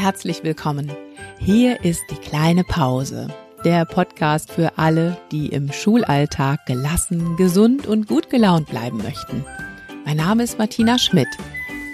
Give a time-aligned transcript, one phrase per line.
[0.00, 0.90] herzlich willkommen.
[1.38, 3.28] Hier ist die kleine Pause,
[3.66, 9.44] der Podcast für alle, die im Schulalltag gelassen, gesund und gut gelaunt bleiben möchten.
[10.06, 11.28] Mein Name ist Martina Schmidt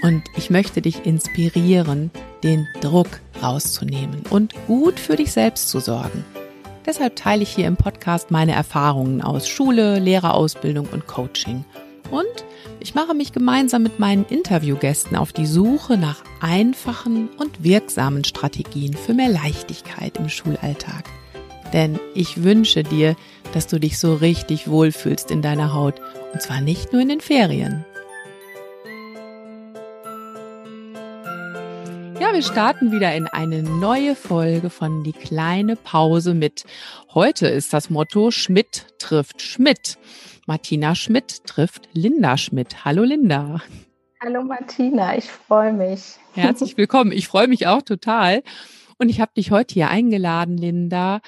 [0.04, 2.12] und ich möchte dich inspirieren,
[2.45, 3.09] den Druck
[3.42, 6.25] rauszunehmen und gut für dich selbst zu sorgen.
[6.86, 11.64] Deshalb teile ich hier im Podcast meine Erfahrungen aus Schule, Lehrerausbildung und Coaching.
[12.12, 12.45] Und
[12.79, 18.95] ich mache mich gemeinsam mit meinen Interviewgästen auf die Suche nach einfachen und wirksamen Strategien
[18.95, 21.04] für mehr Leichtigkeit im Schulalltag.
[21.73, 23.16] Denn ich wünsche dir,
[23.52, 26.01] dass du dich so richtig wohlfühlst in deiner Haut.
[26.32, 27.84] Und zwar nicht nur in den Ferien.
[32.20, 36.65] Ja, wir starten wieder in eine neue Folge von Die kleine Pause mit.
[37.12, 39.98] Heute ist das Motto Schmidt trifft Schmidt.
[40.46, 42.84] Martina Schmidt trifft Linda Schmidt.
[42.84, 43.60] Hallo Linda.
[44.27, 46.16] Hallo Martina, ich freue mich.
[46.33, 47.12] Herzlich willkommen.
[47.12, 48.43] Ich freue mich auch total.
[48.99, 51.21] Und ich habe dich heute hier eingeladen, Linda,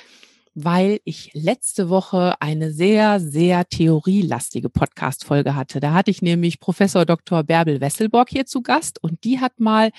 [0.57, 5.79] weil ich letzte Woche eine sehr, sehr theorielastige Podcast-Folge hatte.
[5.79, 7.45] Da hatte ich nämlich Professor Dr.
[7.45, 9.93] Bärbel Wesselborg hier zu Gast und die hat mal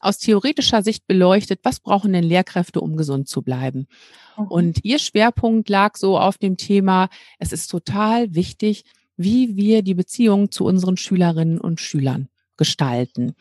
[0.00, 3.86] aus theoretischer Sicht beleuchtet, was brauchen denn Lehrkräfte, um gesund zu bleiben.
[4.36, 4.46] Mhm.
[4.48, 8.84] Und ihr Schwerpunkt lag so auf dem Thema, es ist total wichtig,
[9.16, 13.34] wie wir die Beziehung zu unseren Schülerinnen und Schülern gestalten.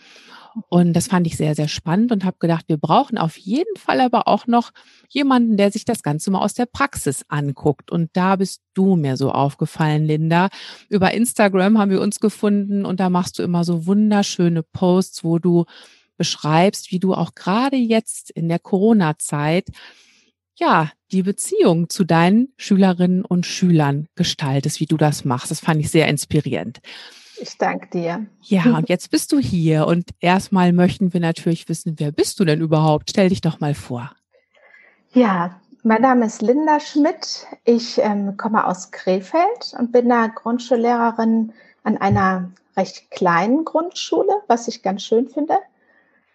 [0.70, 4.00] Und das fand ich sehr, sehr spannend und habe gedacht, wir brauchen auf jeden Fall
[4.00, 4.72] aber auch noch
[5.10, 7.92] jemanden, der sich das Ganze mal aus der Praxis anguckt.
[7.92, 10.50] Und da bist du mir so aufgefallen, Linda.
[10.90, 15.40] Über Instagram haben wir uns gefunden und da machst du immer so wunderschöne Posts, wo
[15.40, 15.66] du
[16.18, 19.68] beschreibst, wie du auch gerade jetzt in der Corona-Zeit
[20.56, 25.52] ja, die Beziehung zu deinen Schülerinnen und Schülern gestaltest, wie du das machst.
[25.52, 26.80] Das fand ich sehr inspirierend.
[27.38, 28.26] Ich danke dir.
[28.42, 32.46] Ja, und jetzt bist du hier und erstmal möchten wir natürlich wissen, wer bist du
[32.46, 33.10] denn überhaupt?
[33.10, 34.12] Stell dich doch mal vor.
[35.14, 37.46] Ja, mein Name ist Linda Schmidt.
[37.66, 41.54] Ich ähm, komme aus Krefeld und bin da Grundschullehrerin
[41.84, 45.58] an einer recht kleinen Grundschule, was ich ganz schön finde.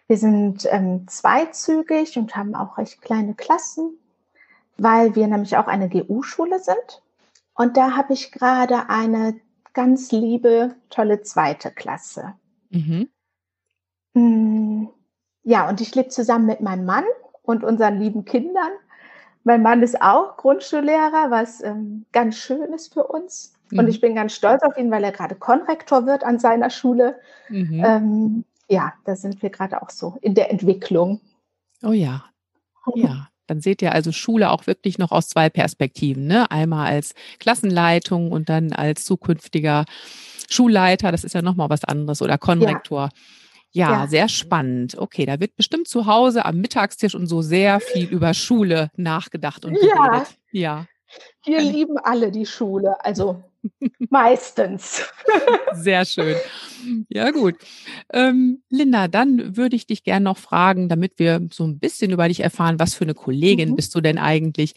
[0.07, 3.97] Wir sind ähm, zweizügig und haben auch recht kleine Klassen,
[4.81, 7.03] weil wir nämlich auch eine GU-Schule sind.
[7.53, 9.39] Und da habe ich gerade eine
[9.73, 12.33] ganz liebe, tolle zweite Klasse.
[12.71, 13.09] Mhm.
[14.15, 14.89] Hm,
[15.43, 17.03] ja, und ich lebe zusammen mit meinem Mann
[17.43, 18.71] und unseren lieben Kindern.
[19.43, 23.53] Mein Mann ist auch Grundschullehrer, was ähm, ganz schön ist für uns.
[23.69, 23.79] Mhm.
[23.79, 27.19] Und ich bin ganz stolz auf ihn, weil er gerade Konrektor wird an seiner Schule.
[27.49, 27.83] Mhm.
[27.85, 31.21] Ähm, ja, da sind wir gerade auch so in der Entwicklung.
[31.83, 32.25] Oh ja,
[32.95, 33.30] ja.
[33.51, 36.25] Dann seht ihr also Schule auch wirklich noch aus zwei Perspektiven.
[36.25, 36.49] Ne?
[36.49, 39.83] Einmal als Klassenleitung und dann als zukünftiger
[40.49, 41.11] Schulleiter.
[41.11, 43.09] Das ist ja nochmal was anderes oder Konrektor.
[43.73, 43.89] Ja.
[43.89, 44.07] Ja, ja.
[44.07, 44.97] sehr spannend.
[44.97, 49.65] Okay, da wird bestimmt zu Hause am Mittagstisch und so sehr viel über Schule nachgedacht
[49.65, 50.37] und geredet.
[50.51, 50.85] Ja.
[51.45, 51.57] ja.
[51.59, 53.03] Wir lieben alle die Schule.
[53.03, 53.43] Also
[54.09, 55.07] Meistens.
[55.73, 56.35] Sehr schön.
[57.09, 57.55] Ja, gut.
[58.11, 62.27] Ähm, Linda, dann würde ich dich gerne noch fragen, damit wir so ein bisschen über
[62.27, 63.75] dich erfahren, was für eine Kollegin mhm.
[63.75, 64.73] bist du denn eigentlich?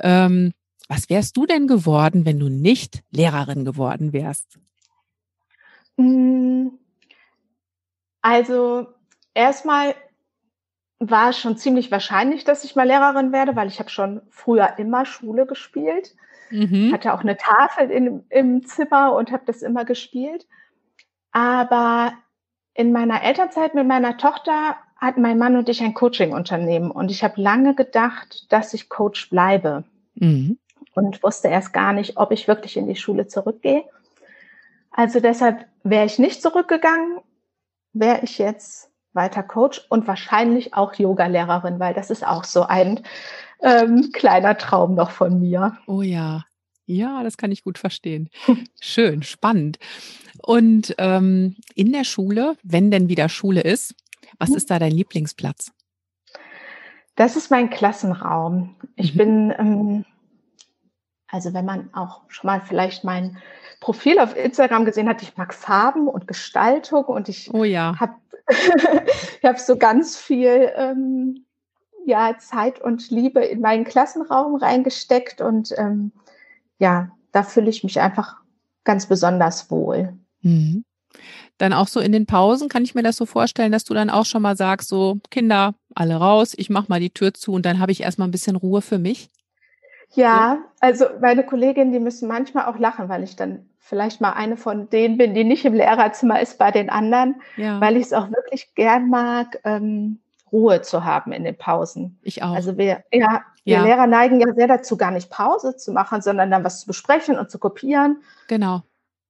[0.00, 0.52] Ähm,
[0.88, 4.58] was wärst du denn geworden, wenn du nicht Lehrerin geworden wärst?
[5.96, 6.78] Hm,
[8.20, 8.86] also
[9.34, 9.94] erstmal
[10.98, 14.78] war es schon ziemlich wahrscheinlich, dass ich mal Lehrerin werde, weil ich habe schon früher
[14.78, 16.14] immer Schule gespielt.
[16.52, 16.92] Mhm.
[16.92, 20.46] Hatte auch eine Tafel in, im Zimmer und habe das immer gespielt.
[21.32, 22.12] Aber
[22.74, 27.24] in meiner Elternzeit mit meiner Tochter hatten mein Mann und ich ein Coaching-Unternehmen und ich
[27.24, 30.58] habe lange gedacht, dass ich Coach bleibe mhm.
[30.94, 33.84] und wusste erst gar nicht, ob ich wirklich in die Schule zurückgehe.
[34.92, 37.18] Also deshalb wäre ich nicht zurückgegangen,
[37.92, 43.00] wäre ich jetzt weiter Coach und wahrscheinlich auch Yoga-Lehrerin, weil das ist auch so ein
[43.62, 45.76] ähm, kleiner Traum noch von mir.
[45.86, 46.44] Oh ja,
[46.86, 48.28] ja, das kann ich gut verstehen.
[48.80, 49.78] Schön, spannend.
[50.42, 53.94] Und ähm, in der Schule, wenn denn wieder Schule ist,
[54.38, 54.56] was mhm.
[54.56, 55.72] ist da dein Lieblingsplatz?
[57.14, 58.76] Das ist mein Klassenraum.
[58.96, 59.18] Ich mhm.
[59.18, 60.04] bin, ähm,
[61.28, 63.38] also wenn man auch schon mal vielleicht mein
[63.82, 67.96] Profil auf Instagram gesehen hat, ich mag Farben und Gestaltung und ich oh ja.
[67.98, 68.14] habe
[69.42, 71.44] hab so ganz viel ähm,
[72.06, 76.12] ja, Zeit und Liebe in meinen Klassenraum reingesteckt und ähm,
[76.78, 78.36] ja, da fühle ich mich einfach
[78.84, 80.16] ganz besonders wohl.
[80.42, 80.84] Mhm.
[81.58, 84.10] Dann auch so in den Pausen kann ich mir das so vorstellen, dass du dann
[84.10, 87.66] auch schon mal sagst, so Kinder, alle raus, ich mache mal die Tür zu und
[87.66, 89.28] dann habe ich erstmal ein bisschen Ruhe für mich.
[90.14, 94.56] Ja, also meine Kolleginnen, die müssen manchmal auch lachen, weil ich dann vielleicht mal eine
[94.56, 97.80] von denen bin, die nicht im Lehrerzimmer ist bei den anderen, ja.
[97.80, 100.20] weil ich es auch wirklich gern mag, ähm,
[100.52, 102.18] Ruhe zu haben in den Pausen.
[102.22, 102.54] Ich auch.
[102.54, 103.82] Also wir, ja, wir Ja.
[103.84, 107.38] Lehrer neigen ja sehr dazu, gar nicht Pause zu machen, sondern dann was zu besprechen
[107.38, 108.22] und zu kopieren.
[108.48, 108.82] Genau.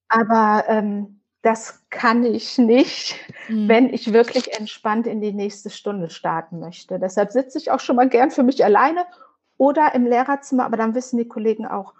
[0.08, 3.16] Aber ähm, das kann ich nicht,
[3.48, 3.68] Mhm.
[3.68, 6.98] wenn ich wirklich entspannt in die nächste Stunde starten möchte.
[6.98, 9.06] Deshalb sitze ich auch schon mal gern für mich alleine
[9.56, 11.94] oder im Lehrerzimmer, aber dann wissen die Kollegen auch,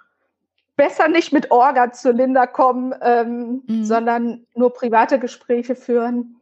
[0.82, 3.84] besser nicht mit Orga zu Linda kommen, ähm, Mhm.
[3.84, 6.40] sondern nur private Gespräche führen,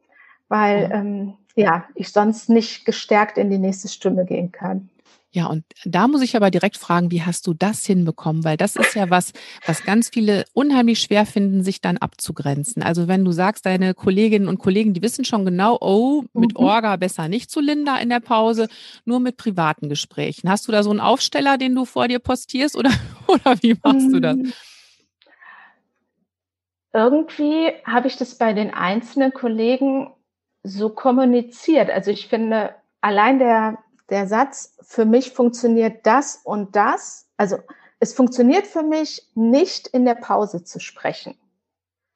[0.49, 0.93] weil Mhm.
[0.95, 4.89] ähm, ja, ich sonst nicht gestärkt in die nächste Stunde gehen kann.
[5.33, 8.43] Ja, und da muss ich aber direkt fragen, wie hast du das hinbekommen?
[8.43, 9.33] Weil das ist ja was,
[9.65, 12.83] was ganz viele unheimlich schwer finden, sich dann abzugrenzen.
[12.83, 16.65] Also wenn du sagst, deine Kolleginnen und Kollegen, die wissen schon genau, oh, mit Mhm.
[16.65, 18.67] Orga besser nicht zu Linda in der Pause,
[19.05, 20.51] nur mit privaten Gesprächen.
[20.51, 22.91] Hast du da so einen Aufsteller, den du vor dir postierst oder,
[23.47, 24.37] oder wie machst du das?
[24.37, 24.51] Mm.
[26.93, 30.13] Irgendwie habe ich das bei den einzelnen Kollegen
[30.65, 31.89] so kommuniziert.
[31.89, 33.79] Also ich finde, allein der,
[34.11, 37.59] der Satz, für mich funktioniert das und das, also
[38.01, 41.39] es funktioniert für mich nicht in der Pause zu sprechen.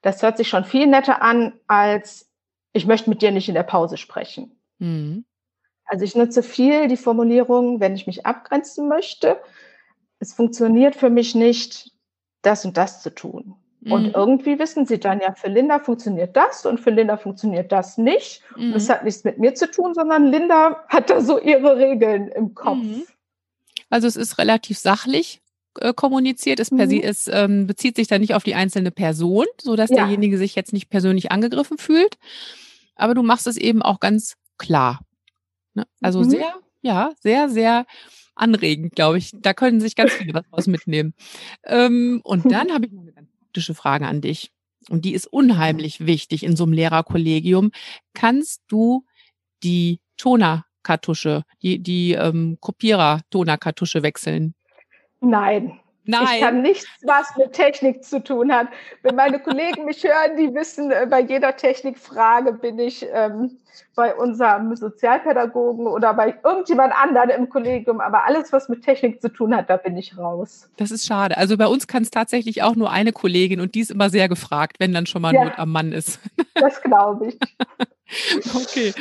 [0.01, 2.29] Das hört sich schon viel netter an, als
[2.73, 4.59] ich möchte mit dir nicht in der Pause sprechen.
[4.79, 5.25] Mhm.
[5.85, 9.39] Also ich nutze viel die Formulierung, wenn ich mich abgrenzen möchte.
[10.19, 11.91] Es funktioniert für mich nicht,
[12.41, 13.55] das und das zu tun.
[13.87, 14.13] Und Mhm.
[14.15, 18.41] irgendwie wissen sie dann ja, für Linda funktioniert das und für Linda funktioniert das nicht.
[18.55, 18.91] Und das Mhm.
[18.91, 22.77] hat nichts mit mir zu tun, sondern Linda hat da so ihre Regeln im Kopf.
[22.81, 23.03] Mhm.
[23.89, 25.41] Also es ist relativ sachlich
[25.81, 26.59] äh, kommuniziert.
[26.59, 26.79] Es, Mhm.
[27.03, 29.97] es ähm, bezieht sich dann nicht auf die einzelne Person, so dass Ja.
[29.97, 32.17] derjenige sich jetzt nicht persönlich angegriffen fühlt.
[32.95, 35.01] Aber du machst es eben auch ganz klar.
[35.73, 35.85] Ne?
[36.01, 36.29] Also Mhm.
[36.29, 37.85] sehr, ja, sehr, sehr
[38.35, 39.31] anregend, glaube ich.
[39.33, 41.13] Da können sich ganz viele was draus mitnehmen.
[41.63, 44.51] Ähm, und dann habe ich noch eine ganz praktische Frage an dich.
[44.89, 47.71] Und die ist unheimlich wichtig in so einem Lehrerkollegium.
[48.13, 49.05] Kannst du
[49.63, 54.53] die Tonerkartusche, die, die ähm, Kopierer-Tonerkartusche wechseln?
[55.21, 55.79] Nein.
[56.07, 56.61] Ich kann Nein.
[56.61, 58.67] nichts, was mit Technik zu tun hat.
[59.01, 63.57] Wenn meine Kollegen mich hören, die wissen, äh, bei jeder Technikfrage bin ich ähm,
[63.95, 67.99] bei unserem Sozialpädagogen oder bei irgendjemand anderen im Kollegium.
[67.99, 70.69] Aber alles, was mit Technik zu tun hat, da bin ich raus.
[70.77, 71.37] Das ist schade.
[71.37, 74.29] Also bei uns kann es tatsächlich auch nur eine Kollegin und die ist immer sehr
[74.29, 75.45] gefragt, wenn dann schon mal Ja.
[75.45, 76.19] Not am Mann ist.
[76.57, 77.37] Das glaube ich.
[78.55, 78.93] Okay.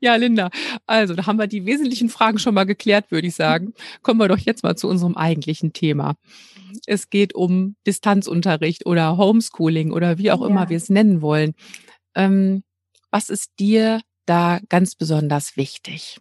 [0.00, 0.50] Ja, Linda.
[0.86, 3.72] Also, da haben wir die wesentlichen Fragen schon mal geklärt, würde ich sagen.
[4.02, 6.14] Kommen wir doch jetzt mal zu unserem eigentlichen Thema.
[6.86, 10.68] Es geht um Distanzunterricht oder Homeschooling oder wie auch immer Ja.
[10.70, 11.54] wir es nennen wollen.
[12.14, 12.64] Ähm,
[13.10, 16.20] was ist dir da ganz besonders wichtig?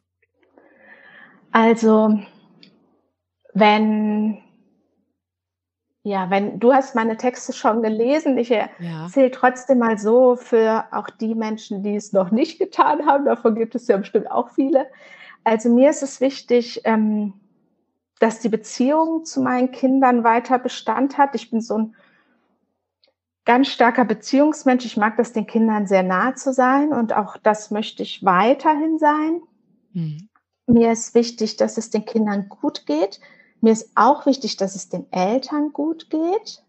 [1.51, 2.19] Also,
[3.53, 4.37] wenn,
[6.03, 8.69] ja, wenn du hast meine Texte schon gelesen, ich Ja.
[8.79, 13.55] erzähle trotzdem mal so für auch die Menschen, die es noch nicht getan haben, davon
[13.55, 14.87] gibt es ja bestimmt auch viele.
[15.43, 17.33] Also mir ist es wichtig, ähm,
[18.19, 21.35] dass die Beziehung zu meinen Kindern weiter Bestand hat.
[21.35, 21.95] Ich bin so ein
[23.47, 24.85] ganz starker Beziehungsmensch.
[24.85, 28.99] Ich mag das, den Kindern sehr nah zu sein und auch das möchte ich weiterhin
[28.99, 29.41] sein.
[29.93, 30.29] Hm.
[30.67, 33.19] Mir ist wichtig, dass es den Kindern gut geht.
[33.61, 36.61] Mir ist auch wichtig, dass es den Eltern gut geht.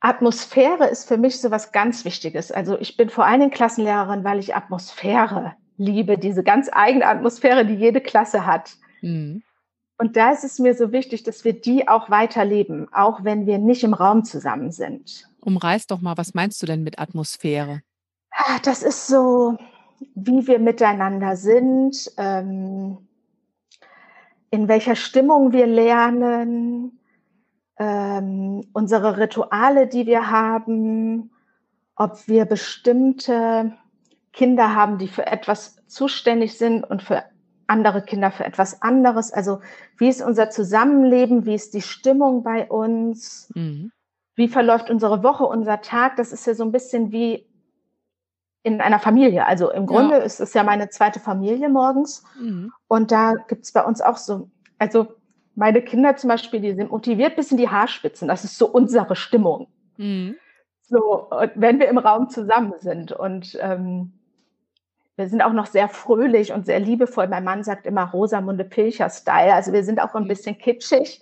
[0.00, 2.52] Atmosphäre ist für mich so was ganz Wichtiges.
[2.52, 7.66] Also ich bin vor allen Dingen Klassenlehrerin, weil ich Atmosphäre liebe, diese ganz eigene Atmosphäre,
[7.66, 8.76] die jede Klasse hat.
[9.00, 9.42] Hm.
[9.96, 13.58] Und da ist es mir so wichtig, dass wir die auch weiterleben, auch wenn wir
[13.58, 15.28] nicht im Raum zusammen sind.
[15.40, 17.82] Umreiß doch mal, was meinst du denn mit Atmosphäre?
[18.30, 19.56] Ah, Das ist so,
[20.14, 22.98] wie wir miteinander sind, ähm,
[24.50, 26.98] in welcher Stimmung wir lernen,
[27.78, 31.30] ähm, unsere Rituale, die wir haben,
[31.96, 33.72] ob wir bestimmte
[34.32, 37.24] Kinder haben, die für etwas zuständig sind und für
[37.74, 39.32] andere Kinder für etwas anderes.
[39.32, 39.60] Also
[39.98, 43.90] wie ist unser Zusammenleben, wie ist die Stimmung bei uns, Hm.
[44.36, 46.14] wie verläuft unsere Woche, unser Tag.
[46.16, 47.46] Das ist ja so ein bisschen wie
[48.62, 49.44] in einer Familie.
[49.46, 52.22] Also im Grunde ist es ja meine zweite Familie morgens.
[52.38, 52.72] Hm.
[52.86, 55.08] Und da gibt's bei uns auch so, also
[55.56, 58.28] meine Kinder zum Beispiel, die sind motiviert bis in die Haarspitzen.
[58.28, 59.66] Das ist so unsere Stimmung.
[59.96, 60.36] Hm.
[60.82, 63.12] So, wenn wir im Raum zusammen sind.
[63.12, 64.12] Und ähm,
[65.16, 67.28] wir sind auch noch sehr fröhlich und sehr liebevoll.
[67.28, 69.54] Mein Mann sagt immer Rosamunde Pilcher-Style.
[69.54, 71.20] Also wir sind auch ein bisschen kitschig.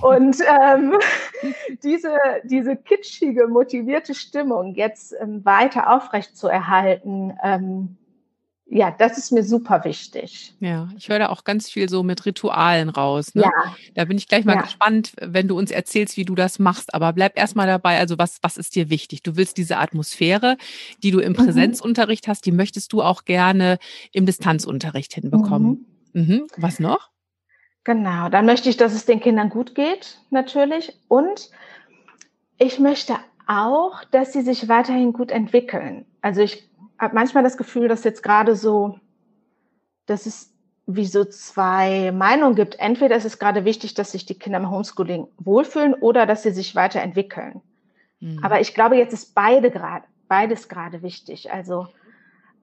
[0.00, 0.94] Und ähm,
[1.82, 7.98] diese, diese kitschige, motivierte Stimmung jetzt ähm, weiter aufrecht zu erhalten, ähm,
[8.70, 10.54] ja, das ist mir super wichtig.
[10.60, 13.34] Ja, ich höre da auch ganz viel so mit Ritualen raus.
[13.34, 13.42] Ne?
[13.42, 13.50] Ja.
[13.94, 14.62] Da bin ich gleich mal Ja.
[14.62, 16.92] gespannt, wenn du uns erzählst, wie du das machst.
[16.92, 17.98] Aber bleib erstmal dabei.
[17.98, 19.22] Also was, was ist dir wichtig?
[19.22, 20.58] Du willst diese Atmosphäre,
[21.02, 21.36] die du im Mhm.
[21.36, 23.78] Präsenzunterricht hast, die möchtest du auch gerne
[24.12, 25.86] im Distanzunterricht hinbekommen.
[26.12, 26.46] Mhm.
[26.58, 27.08] Was noch?
[27.84, 30.92] Genau, dann möchte ich, dass es den Kindern gut geht, natürlich.
[31.08, 31.48] Und
[32.58, 36.04] ich möchte auch, dass sie sich weiterhin gut entwickeln.
[36.20, 38.98] Also ich habe manchmal das Gefühl, dass jetzt gerade so,
[40.06, 40.54] dass es
[40.86, 42.78] wie so zwei Meinungen gibt.
[42.78, 46.50] Entweder ist es gerade wichtig, dass sich die Kinder im Homeschooling wohlfühlen oder dass sie
[46.50, 47.60] sich weiterentwickeln.
[48.20, 48.40] Mhm.
[48.42, 51.52] Aber ich glaube, jetzt ist beide grad, beides gerade wichtig.
[51.52, 51.88] Also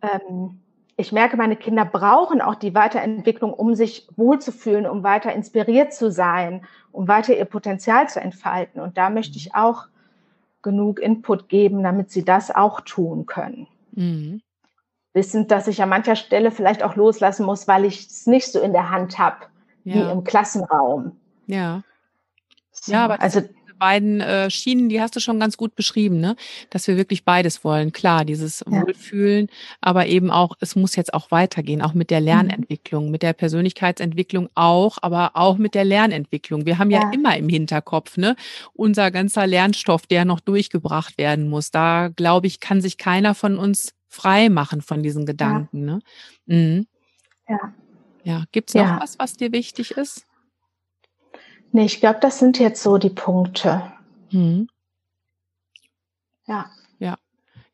[0.02, 0.60] ähm,
[0.98, 6.10] ich merke, meine Kinder brauchen auch die Weiterentwicklung, um sich wohlzufühlen, um weiter inspiriert zu
[6.10, 8.82] sein, um weiter ihr Potenzial zu entfalten.
[8.82, 9.88] Und da möchte ich auch
[10.62, 13.68] genug Input geben, damit sie das auch tun können.
[13.96, 14.42] Mhm.
[15.14, 18.60] Wissend, dass ich an mancher Stelle vielleicht auch loslassen muss, weil ich es nicht so
[18.60, 19.46] in der Hand habe
[19.84, 21.18] wie Ja, im Klassenraum.
[21.48, 21.84] ja.
[22.88, 23.42] Ja, aber also
[23.78, 26.36] beiden äh, Schienen, die hast du schon ganz gut beschrieben, ne?
[26.70, 27.92] Dass wir wirklich beides wollen.
[27.92, 28.82] Klar, dieses Ja.
[28.82, 29.48] Wohlfühlen,
[29.82, 32.26] aber eben auch, es muss jetzt auch weitergehen, auch mit der Mhm.
[32.26, 36.66] Lernentwicklung, mit der Persönlichkeitsentwicklung auch, aber auch mit der Lernentwicklung.
[36.66, 37.12] Wir haben ja, Ja.
[37.14, 38.36] immer im Hinterkopf, ne?
[38.74, 41.72] Unser ganzer Lernstoff, der noch durchgebracht werden muss.
[41.72, 46.00] Da, glaube ich, kann sich keiner von uns frei machen von diesen Gedanken, ne?
[46.46, 46.88] Mhm.
[47.50, 47.60] ja.
[48.24, 48.44] Ja.
[48.52, 49.00] Gibt's noch Ja.
[49.02, 50.26] was, was dir wichtig ist?
[51.76, 53.92] Nee, ich glaube, das sind jetzt so die Punkte.
[54.32, 54.70] Mhm.
[56.48, 56.72] Ja.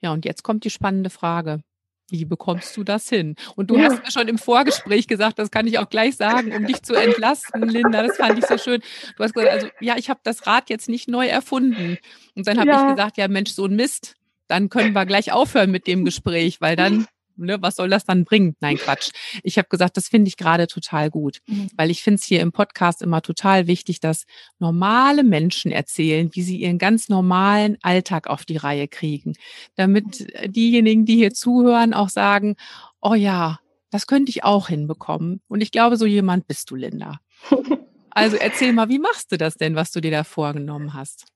[0.03, 1.61] Ja, und jetzt kommt die spannende Frage.
[2.09, 3.35] Wie bekommst du das hin?
[3.55, 3.83] Und du Ja.
[3.83, 6.95] hast mir schon im Vorgespräch gesagt, das kann ich auch gleich sagen, um dich zu
[6.95, 8.01] entlasten, Linda.
[8.01, 8.81] Das fand ich so schön.
[9.15, 11.99] Du hast gesagt, also ja, ich habe das Rad jetzt nicht neu erfunden.
[12.35, 12.81] Und dann habe Ja.
[12.81, 14.15] ich gesagt, ja Mensch, so ein Mist,
[14.47, 17.05] dann können wir gleich aufhören mit dem Gespräch, weil dann,
[17.35, 18.55] ne, was soll das dann bringen?
[18.59, 19.11] Nein, Quatsch.
[19.43, 21.69] Ich habe gesagt, das finde ich gerade total gut, Mhm.
[21.77, 24.25] weil ich finde es hier im Podcast immer total wichtig, dass
[24.59, 29.33] normale Menschen erzählen, wie sie ihren ganz normalen Alltag auf die Reihe kriegen,
[29.75, 32.55] damit diejenigen, die hier zuhören, auch sagen,
[33.01, 33.59] oh ja,
[33.89, 35.41] das könnte ich auch hinbekommen.
[35.47, 37.19] Und ich glaube, so jemand bist du, Linda.
[38.13, 41.27] Also erzähl mal, wie machst du das denn, was du dir da vorgenommen hast?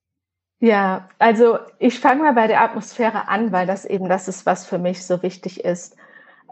[0.59, 4.65] Ja, also ich fange mal bei der Atmosphäre an, weil das eben das ist, was
[4.65, 5.97] für mich so wichtig ist.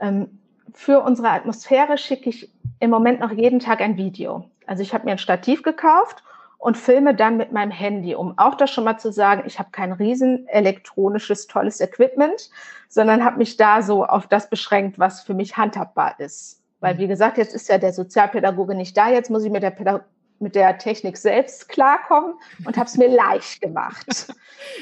[0.02, 0.40] Ähm,
[0.74, 4.50] für unsere Atmosphäre schicke ich im Moment noch jeden Tag ein Video.
[4.68, 6.24] Also ich habe mir ein Stativ gekauft
[6.58, 9.70] und filme dann mit meinem Handy, um auch das schon mal zu sagen, ich habe
[9.72, 12.50] kein riesen elektronisches tolles Equipment,
[12.90, 16.62] sondern habe mich da so auf das beschränkt, was für mich handhabbar ist.
[16.80, 19.72] Weil wie gesagt, jetzt ist ja der Sozialpädagoge nicht da, jetzt muss ich mit der
[19.72, 20.06] Pädag
[20.40, 22.36] mit der Technik selbst klarkommen
[22.66, 24.06] und habe es mir leicht gemacht.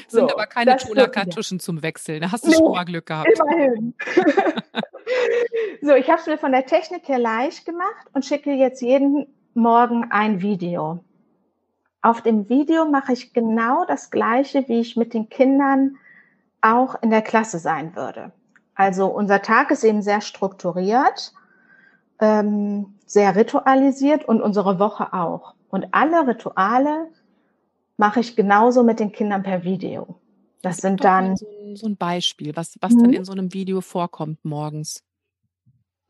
[0.08, 2.20] So, sind aber keine Toner-Kartuschen zum Wechseln.
[2.20, 3.28] Da hast du Nee, schon mal Glück gehabt.
[3.38, 3.94] Immerhin.
[5.82, 9.26] so, ich habe es mir von der Technik her leicht gemacht und schicke jetzt jeden
[9.54, 11.04] Morgen ein Video.
[12.00, 15.98] Auf dem Video mache ich genau das Gleiche, wie ich mit den Kindern
[16.60, 18.32] auch in der Klasse sein würde.
[18.74, 21.32] Also unser Tag ist eben sehr strukturiert,
[22.22, 25.54] ähm, sehr ritualisiert und unsere Woche auch.
[25.70, 27.08] Und alle Rituale
[27.96, 30.14] mache ich genauso mit den Kindern per Video.
[30.62, 33.14] Das sind dann so, ein- so ein Beispiel, was, was dann Mhm.
[33.14, 35.02] in so einem Video vorkommt morgens.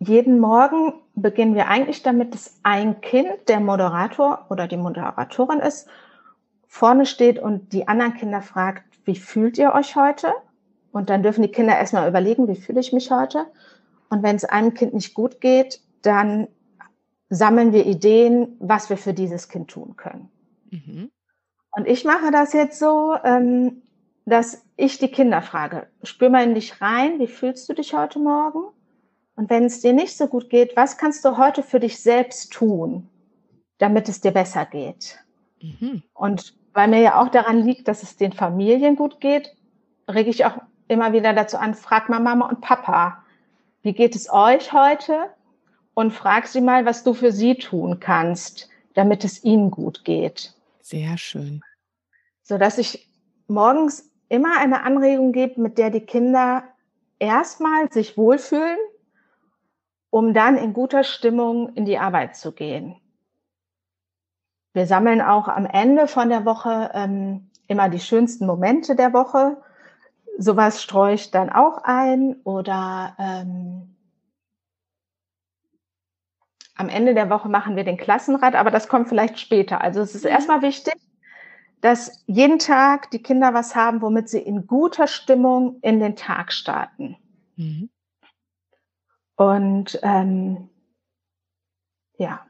[0.04, 5.87] jeden Morgen beginnen wir eigentlich damit, dass ein Kind, der Moderator oder die Moderatorin ist,
[6.66, 10.33] vorne steht und die anderen Kinder fragt, wie fühlt ihr euch heute?
[10.90, 13.47] Und dann dürfen die Kinder erstmal überlegen, wie fühle ich mich heute?
[14.11, 16.49] Und wenn es einem Kind nicht gut geht, dann
[17.29, 20.29] sammeln wir Ideen, was wir für dieses Kind tun können.
[20.71, 21.11] Mhm.
[21.75, 23.83] Und ich mache das jetzt so, ähm,
[24.27, 28.19] dass ich die Kinder frage, spür mal in dich rein, wie fühlst du dich heute
[28.19, 28.65] Morgen?
[29.35, 32.53] Und wenn es dir nicht so gut geht, was kannst du heute für dich selbst
[32.53, 33.09] tun,
[33.79, 35.19] damit es dir besser geht?
[35.63, 36.03] Mhm.
[36.13, 39.55] Und weil mir ja auch daran liegt, dass es den Familien gut geht,
[40.09, 43.23] rege ich auch immer wieder dazu an, frag mal Mama und Papa,
[43.83, 45.31] wie geht es euch heute?
[45.95, 50.55] Und frag sie mal, was du für sie tun kannst, damit es ihnen gut geht.
[50.81, 51.63] Sehr schön.
[52.43, 53.09] So dass ich
[53.47, 56.65] morgens immer eine Anregung gebe, mit der die Kinder
[57.19, 58.79] erstmal sich wohlfühlen,
[60.11, 62.97] um dann in guter Stimmung in die Arbeit zu gehen.
[64.73, 69.59] Wir sammeln auch am Ende von der Woche ähm, immer die schönsten Momente der Woche.
[70.39, 73.92] Sowas streue ich dann auch ein oder ähm,
[76.83, 79.81] am Ende der Woche machen wir den Klassenrat, aber das kommt vielleicht später.
[79.81, 80.95] Also es ist erstmal wichtig,
[81.81, 86.53] dass jeden Tag die Kinder was haben, womit sie in guter Stimmung in den Tag
[86.53, 87.17] starten.
[87.57, 87.89] Mhm.
[89.37, 90.69] Und ähm,
[92.19, 92.45] ja.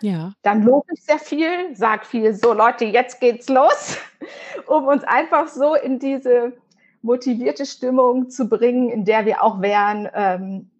[0.00, 0.32] Ja.
[0.42, 3.98] Dann lobe ich sehr viel, sage viel, so Leute, jetzt geht's los,
[4.66, 6.54] um uns einfach so in diese
[7.02, 10.70] motivierte Stimmung zu bringen, in der wir auch wären, ähm,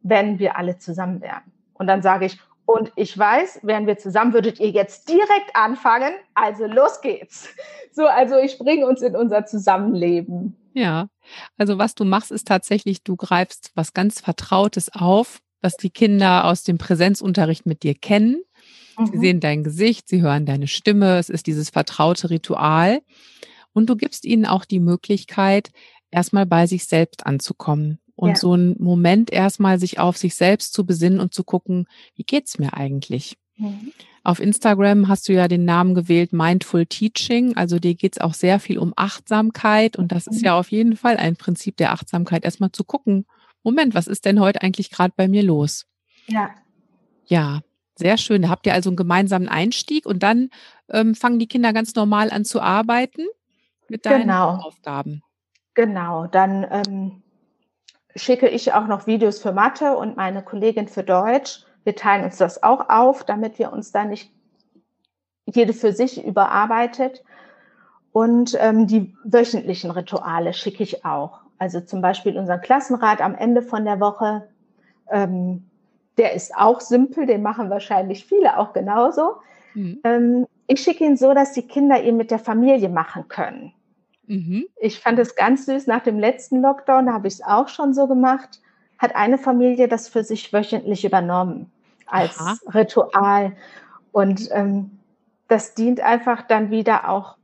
[0.00, 1.51] wenn wir alle zusammen wären.
[1.82, 6.12] Und dann sage ich, und ich weiß, wären wir zusammen, würdet ihr jetzt direkt anfangen.
[6.32, 7.48] Also los geht's.
[7.90, 10.56] So, also ich bringe uns in unser Zusammenleben.
[10.74, 11.08] Ja,
[11.58, 16.44] also was du machst, ist tatsächlich, du greifst was ganz Vertrautes auf, was die Kinder
[16.44, 18.42] aus dem Präsenzunterricht mit dir kennen.
[18.96, 19.06] Mhm.
[19.06, 23.00] Sie sehen dein Gesicht, sie hören deine Stimme, es ist dieses vertraute Ritual.
[23.72, 25.72] Und du gibst ihnen auch die Möglichkeit,
[26.12, 28.36] erstmal bei sich selbst anzukommen und ja.
[28.36, 32.58] so einen Moment erstmal sich auf sich selbst zu besinnen und zu gucken, wie geht's
[32.58, 33.36] mir eigentlich?
[33.56, 33.92] Mhm.
[34.24, 37.56] Auf Instagram hast du ja den Namen gewählt Mindful Teaching.
[37.56, 39.96] Also dir geht's auch sehr viel um Achtsamkeit.
[39.96, 40.44] Und das ist mhm.
[40.44, 43.26] ja auf jeden Fall ein Prinzip der Achtsamkeit, erstmal zu gucken,
[43.64, 45.86] Moment, was ist denn heute eigentlich gerade bei mir los?
[46.26, 46.50] Ja.
[47.26, 47.60] Ja,
[47.96, 48.42] sehr schön.
[48.42, 50.50] Da habt ihr also einen gemeinsamen Einstieg und dann
[50.88, 53.26] ähm, fangen die Kinder ganz normal an zu arbeiten
[53.88, 54.56] mit deinen genau.
[54.56, 55.22] Aufgaben.
[55.74, 57.22] Genau, dann ähm,
[58.14, 61.64] schicke ich auch noch Videos für Mathe und meine Kollegin für Deutsch.
[61.84, 64.30] Wir teilen uns das auch auf, damit wir uns da nicht
[65.46, 67.22] jede für sich überarbeitet.
[68.12, 71.40] Und ähm, die wöchentlichen Rituale schicke ich auch.
[71.58, 74.48] Also zum Beispiel unseren Klassenrat am Ende von der Woche.
[75.10, 75.64] Ähm,
[76.18, 79.36] der ist auch simpel, den machen wahrscheinlich viele auch genauso.
[79.74, 80.00] Mhm.
[80.04, 83.72] Ähm, ich schicke ihn so, dass die Kinder ihn mit der Familie machen können.
[84.26, 84.66] Mhm.
[84.80, 85.86] Ich fand es ganz süß.
[85.86, 88.60] Nach dem letzten Lockdown, da habe ich es auch schon so gemacht,
[88.98, 91.70] hat eine Familie das für sich wöchentlich übernommen
[92.06, 92.56] als Aha.
[92.72, 93.52] Ritual.
[94.12, 94.98] Und ähm,
[95.48, 97.36] das dient einfach dann wieder auch,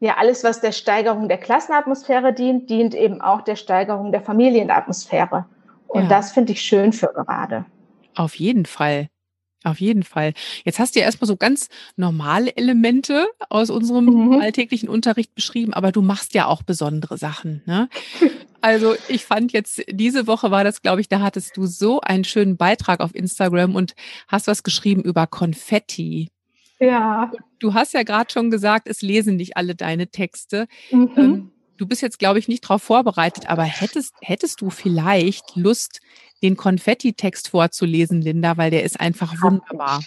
[0.00, 5.46] ja, alles, was der Steigerung der Klassenatmosphäre dient, dient eben auch der Steigerung der Familienatmosphäre.
[5.86, 6.08] Und ja.
[6.08, 7.66] das finde ich schön für gerade.
[8.16, 9.08] Auf jeden Fall.
[9.64, 10.34] Auf jeden Fall.
[10.64, 14.40] Jetzt hast du ja erstmal so ganz normale Elemente aus unserem mhm.
[14.40, 17.62] alltäglichen Unterricht beschrieben, aber du machst ja auch besondere Sachen.
[17.66, 17.88] Ne?
[18.64, 22.22] Also ich fand jetzt, diese Woche war das, glaube ich, da hattest du so einen
[22.22, 23.94] schönen Beitrag auf Instagram und
[24.28, 26.30] hast was geschrieben über Konfetti.
[26.78, 27.32] Ja.
[27.58, 30.68] Du hast ja gerade schon gesagt, es lesen nicht alle deine Texte.
[30.92, 31.10] Mhm.
[31.16, 36.00] Ähm, du bist jetzt, glaube ich, nicht darauf vorbereitet, aber hättest, hättest du vielleicht Lust,
[36.42, 40.00] den Konfetti-Text vorzulesen, Linda, weil der ist einfach wunderbar.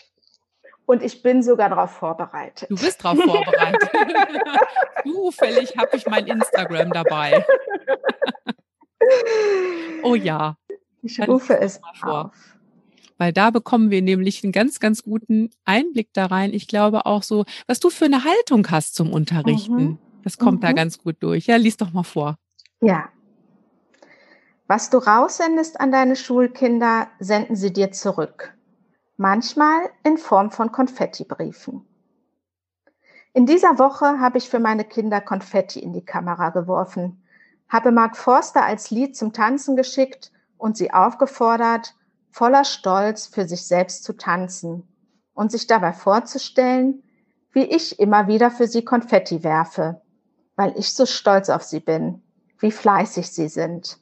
[0.85, 2.69] Und ich bin sogar darauf vorbereitet.
[2.69, 3.89] Du bist darauf vorbereitet.
[5.03, 7.43] Zufällig habe ich mein Instagram dabei.
[10.03, 10.57] oh ja.
[11.01, 12.25] Ich rufe es vor.
[12.25, 12.55] Auf.
[13.17, 16.53] Weil da bekommen wir nämlich einen ganz, ganz guten Einblick da rein.
[16.53, 19.83] Ich glaube auch so, was du für eine Haltung hast zum Unterrichten.
[19.83, 19.97] Mhm.
[20.23, 20.65] Das kommt mhm.
[20.65, 21.47] da ganz gut durch.
[21.47, 22.37] Ja, lies doch mal vor.
[22.81, 23.09] Ja.
[24.67, 28.57] Was du raussendest an deine Schulkinder, senden sie dir zurück.
[29.15, 31.85] Manchmal in Form von Konfettibriefen.
[33.33, 37.21] In dieser Woche habe ich für meine Kinder Konfetti in die Kamera geworfen,
[37.69, 41.93] habe Mark Forster als Lied zum Tanzen geschickt und sie aufgefordert,
[42.31, 44.87] voller Stolz für sich selbst zu tanzen
[45.35, 47.03] und sich dabei vorzustellen,
[47.51, 50.01] wie ich immer wieder für sie Konfetti werfe,
[50.55, 52.23] weil ich so stolz auf sie bin,
[52.59, 53.99] wie fleißig sie sind.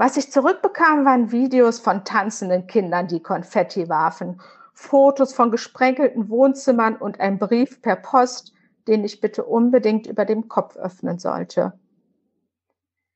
[0.00, 4.40] Was ich zurückbekam, waren Videos von tanzenden Kindern, die Konfetti warfen,
[4.72, 8.54] Fotos von gesprenkelten Wohnzimmern und ein Brief per Post,
[8.88, 11.78] den ich bitte unbedingt über dem Kopf öffnen sollte.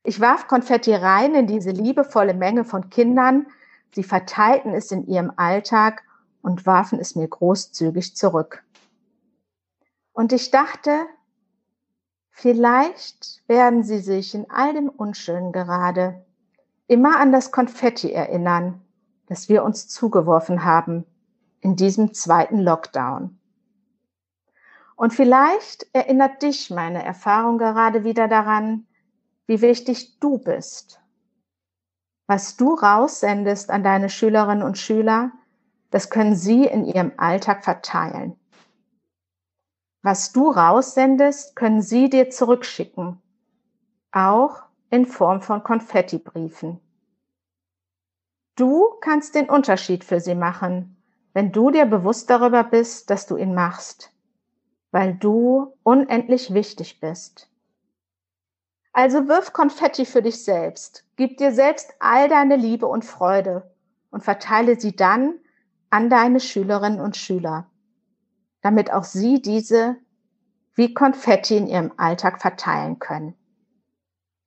[0.03, 3.47] Ich warf Konfetti rein in diese liebevolle Menge von Kindern,
[3.95, 6.03] sie verteilten es in ihrem Alltag
[6.43, 8.63] und warfen es mir großzügig zurück.
[10.13, 11.07] Und ich dachte,
[12.29, 16.23] vielleicht werden sie sich in all dem Unschönen gerade
[16.87, 18.81] immer an das Konfetti erinnern,
[19.27, 21.05] das wir uns zugeworfen haben
[21.61, 23.39] in diesem zweiten Lockdown.
[24.97, 28.87] Und vielleicht erinnert dich meine Erfahrung gerade wieder daran,
[29.47, 31.01] wie wichtig du bist.
[32.27, 35.33] Was du raussendest an deine Schülerinnen und Schüler,
[35.91, 38.37] das können sie in ihrem Alltag verteilen.
[40.03, 43.21] Was du raussendest, können sie dir zurückschicken.
[44.13, 46.81] Auch in Form von Konfettibriefen.
[48.57, 50.97] Du kannst den Unterschied für sie machen,
[51.33, 54.13] wenn du dir bewusst darüber bist, dass du ihn machst,
[54.93, 57.51] weil du unendlich wichtig bist.
[58.93, 63.75] Also wirf Konfetti für dich selbst, gib dir selbst all deine Liebe und Freude
[64.11, 65.35] und verteile sie dann
[65.91, 67.67] an deine Schülerinnen und Schüler,
[68.63, 69.97] damit auch sie diese
[70.77, 73.35] wie Konfetti in ihrem Alltag verteilen können.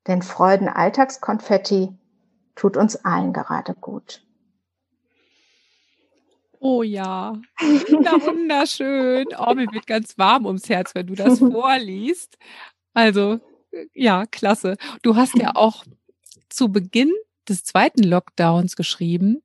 [0.08, 1.90] Denn Freuden-Alltagskonfetti
[2.56, 4.24] tut uns allen gerade gut.
[6.60, 9.26] Oh ja, wunderschön.
[9.38, 12.38] Oh, mir wird ganz warm ums Herz, wenn du das vorliest.
[12.94, 13.40] Also,
[13.94, 14.78] ja, klasse.
[15.04, 15.86] Du hast ja auch
[16.50, 17.14] zu Beginn
[17.48, 19.44] des zweiten Lockdowns geschrieben,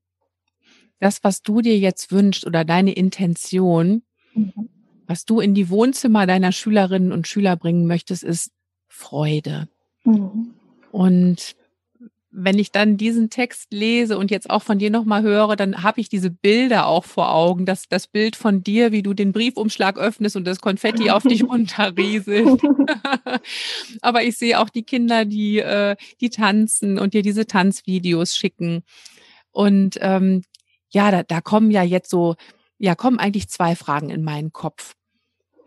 [1.01, 4.03] das, was du dir jetzt wünschst oder deine Intention,
[4.35, 4.71] mhm.
[5.07, 8.53] was du in die Wohnzimmer deiner Schülerinnen und Schüler bringen möchtest, ist
[8.89, 9.69] Freude.
[10.05, 10.55] Mhm.
[10.91, 11.57] Und
[12.35, 16.01] wenn ich dann diesen Text lese und jetzt auch von dir nochmal höre, dann habe
[16.01, 17.67] ich diese Bilder auch vor Augen.
[17.67, 21.45] Das, das Bild von dir, wie du den Briefumschlag öffnest und das Konfetti auf dich
[21.49, 22.63] runterrieselt.
[24.01, 28.83] Aber ich sehe auch die Kinder, die, äh, die tanzen und dir diese Tanzvideos schicken.
[29.51, 30.43] Und ähm,
[30.89, 32.37] ja, da, da kommen ja jetzt so,
[32.79, 34.95] ja, kommen eigentlich zwei Fragen in meinen Kopf.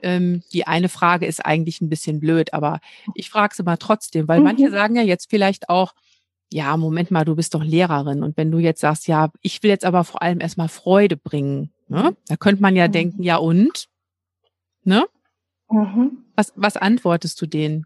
[0.01, 2.79] Ähm, die eine Frage ist eigentlich ein bisschen blöd, aber
[3.13, 4.45] ich frage sie mal trotzdem, weil mhm.
[4.45, 5.93] manche sagen ja jetzt vielleicht auch,
[6.51, 8.23] ja, Moment mal, du bist doch Lehrerin.
[8.23, 11.71] Und wenn du jetzt sagst, ja, ich will jetzt aber vor allem erstmal Freude bringen,
[11.87, 12.15] ne?
[12.27, 12.91] da könnte man ja mhm.
[12.91, 13.87] denken, ja und?
[14.83, 15.05] Ne?
[15.69, 16.23] Mhm.
[16.35, 17.85] Was, was antwortest du denen?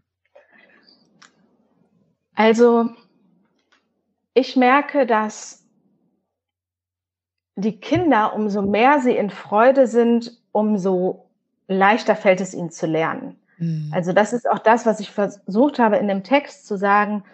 [2.34, 2.90] Also,
[4.34, 5.66] ich merke, dass
[7.56, 11.29] die Kinder, umso mehr sie in Freude sind, umso
[11.70, 13.36] leichter fällt es ihnen zu lernen.
[13.58, 13.90] Mhm.
[13.94, 17.24] Also das ist auch das, was ich versucht habe in dem Text zu sagen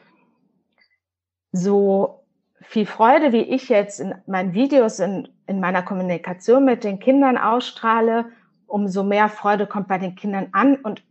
[1.53, 2.25] so
[2.61, 7.39] viel Freude, wie ich jetzt in meinen Videos, in, in meiner Kommunikation mit den Kindern
[7.39, 8.27] ausstrahle,
[8.67, 10.77] umso mehr Freude kommt bei den Kindern an.
[10.77, 11.03] Und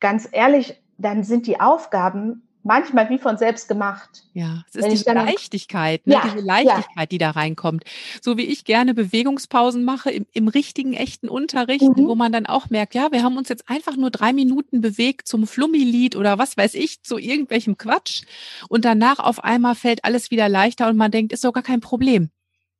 [0.00, 4.24] ganz ehrlich, dann sind die Aufgaben manchmal wie von selbst gemacht.
[4.32, 6.14] Ja, es ist Wenn diese dann, Leichtigkeit, ne?
[6.14, 7.06] Ja, diese Leichtigkeit, ja.
[7.06, 7.84] die da reinkommt.
[8.20, 12.06] So wie ich gerne Bewegungspausen mache im, im richtigen, echten Unterricht, mhm.
[12.06, 15.26] wo man dann auch merkt, ja, wir haben uns jetzt einfach nur drei Minuten bewegt
[15.26, 18.22] zum Flummi-Lied oder was weiß ich, zu irgendwelchem Quatsch.
[18.68, 21.80] Und danach auf einmal fällt alles wieder leichter und man denkt, ist doch gar kein
[21.80, 22.30] Problem.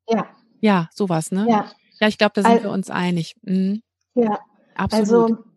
[0.09, 0.27] Ja.
[0.61, 1.47] Ja, sowas, ne?
[1.49, 1.71] Ja.
[2.01, 3.37] Ja, ich glaube, da sind also, wir uns einig.
[3.43, 3.83] Mhm.
[4.14, 4.40] Ja.
[4.75, 5.31] Absolut.
[5.31, 5.49] Also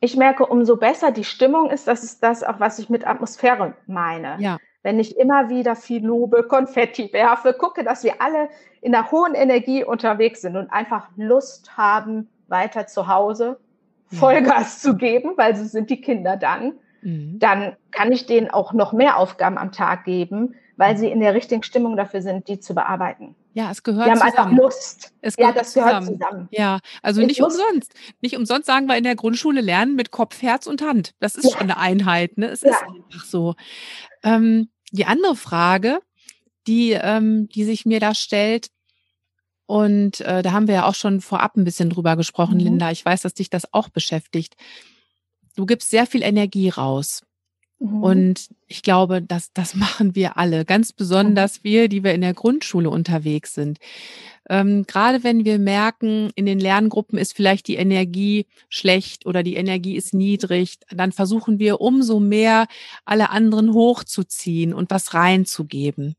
[0.00, 3.74] ich merke, umso besser die Stimmung ist, das ist das auch, was ich mit Atmosphäre
[3.86, 4.36] meine.
[4.38, 4.58] Ja.
[4.82, 8.48] Wenn ich immer wieder viel lobe, Konfetti werfe, gucke, dass wir alle
[8.80, 13.58] in einer hohen Energie unterwegs sind und einfach Lust haben, weiter zu Hause
[14.12, 14.90] Vollgas ja.
[14.90, 17.38] zu geben, weil so sind die Kinder dann, mhm.
[17.38, 21.34] dann kann ich denen auch noch mehr Aufgaben am Tag geben, weil sie in der
[21.34, 23.34] richtigen Stimmung dafür sind, die zu bearbeiten.
[23.54, 24.20] Ja, es gehört zusammen.
[24.20, 25.12] Wir haben einfach Lust.
[25.22, 26.04] Es gehört ja, das zusammen.
[26.06, 26.48] gehört zusammen.
[26.50, 27.58] Ja, also ich nicht Lust.
[27.58, 27.94] umsonst.
[28.20, 31.14] Nicht umsonst sagen wir in der Grundschule lernen mit Kopf, Herz und Hand.
[31.18, 31.50] Das ist ja.
[31.52, 32.36] schon eine Einheit.
[32.36, 32.48] Ne?
[32.48, 32.70] Es ja.
[32.70, 33.54] ist einfach so.
[34.22, 36.00] Ähm, die andere Frage,
[36.66, 38.68] die, ähm, die sich mir da stellt,
[39.66, 42.64] und äh, da haben wir ja auch schon vorab ein bisschen drüber gesprochen, mhm.
[42.64, 42.90] Linda.
[42.92, 44.54] Ich weiß, dass dich das auch beschäftigt.
[45.56, 47.25] Du gibst sehr viel Energie raus.
[47.78, 48.02] Mhm.
[48.02, 52.34] Und ich glaube, dass das machen wir alle, ganz besonders wir, die wir in der
[52.34, 53.78] Grundschule unterwegs sind.
[54.48, 59.56] Ähm, gerade wenn wir merken, in den Lerngruppen ist vielleicht die Energie schlecht oder die
[59.56, 62.66] Energie ist niedrig, dann versuchen wir umso mehr
[63.04, 66.14] alle anderen hochzuziehen und was reinzugeben.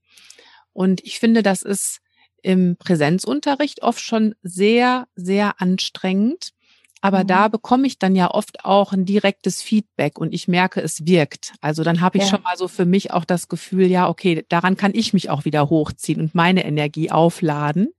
[0.73, 2.01] Und ich finde, das ist
[2.43, 6.53] im Präsenzunterricht oft schon sehr, sehr anstrengend.
[7.01, 7.27] Aber mhm.
[7.27, 11.53] da bekomme ich dann ja oft auch ein direktes Feedback und ich merke, es wirkt.
[11.61, 12.29] Also dann habe ich ja.
[12.29, 15.45] schon mal so für mich auch das Gefühl, ja, okay, daran kann ich mich auch
[15.45, 17.89] wieder hochziehen und meine Energie aufladen.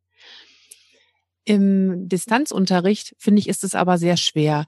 [1.45, 4.67] Im Distanzunterricht finde ich, ist es aber sehr schwer,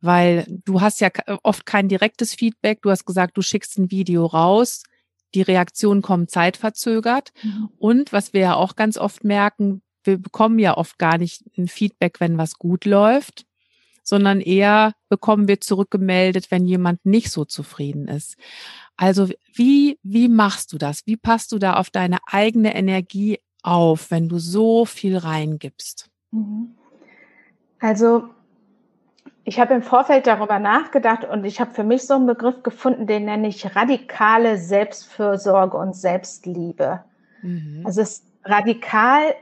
[0.00, 1.10] weil du hast ja
[1.42, 2.82] oft kein direktes Feedback.
[2.82, 4.84] Du hast gesagt, du schickst ein Video raus.
[5.34, 7.32] Die Reaktionen kommen zeitverzögert.
[7.42, 7.68] Mhm.
[7.78, 11.68] Und was wir ja auch ganz oft merken, wir bekommen ja oft gar nicht ein
[11.68, 13.46] Feedback, wenn was gut läuft,
[14.02, 18.36] sondern eher bekommen wir zurückgemeldet, wenn jemand nicht so zufrieden ist.
[18.96, 21.06] Also wie, wie machst du das?
[21.06, 26.10] Wie passt du da auf deine eigene Energie auf, wenn du so viel reingibst?
[26.30, 26.74] Mhm.
[27.80, 28.28] Also
[29.44, 33.06] ich habe im Vorfeld darüber nachgedacht und ich habe für mich so einen Begriff gefunden,
[33.06, 37.04] den nenne ich radikale Selbstfürsorge und Selbstliebe.
[37.42, 37.82] Mhm.
[37.84, 39.34] Also es radikal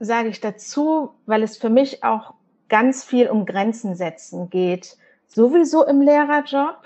[0.00, 2.34] sage ich dazu, weil es für mich auch
[2.68, 4.96] ganz viel um Grenzen setzen geht,
[5.26, 6.82] sowieso im Lehrerjob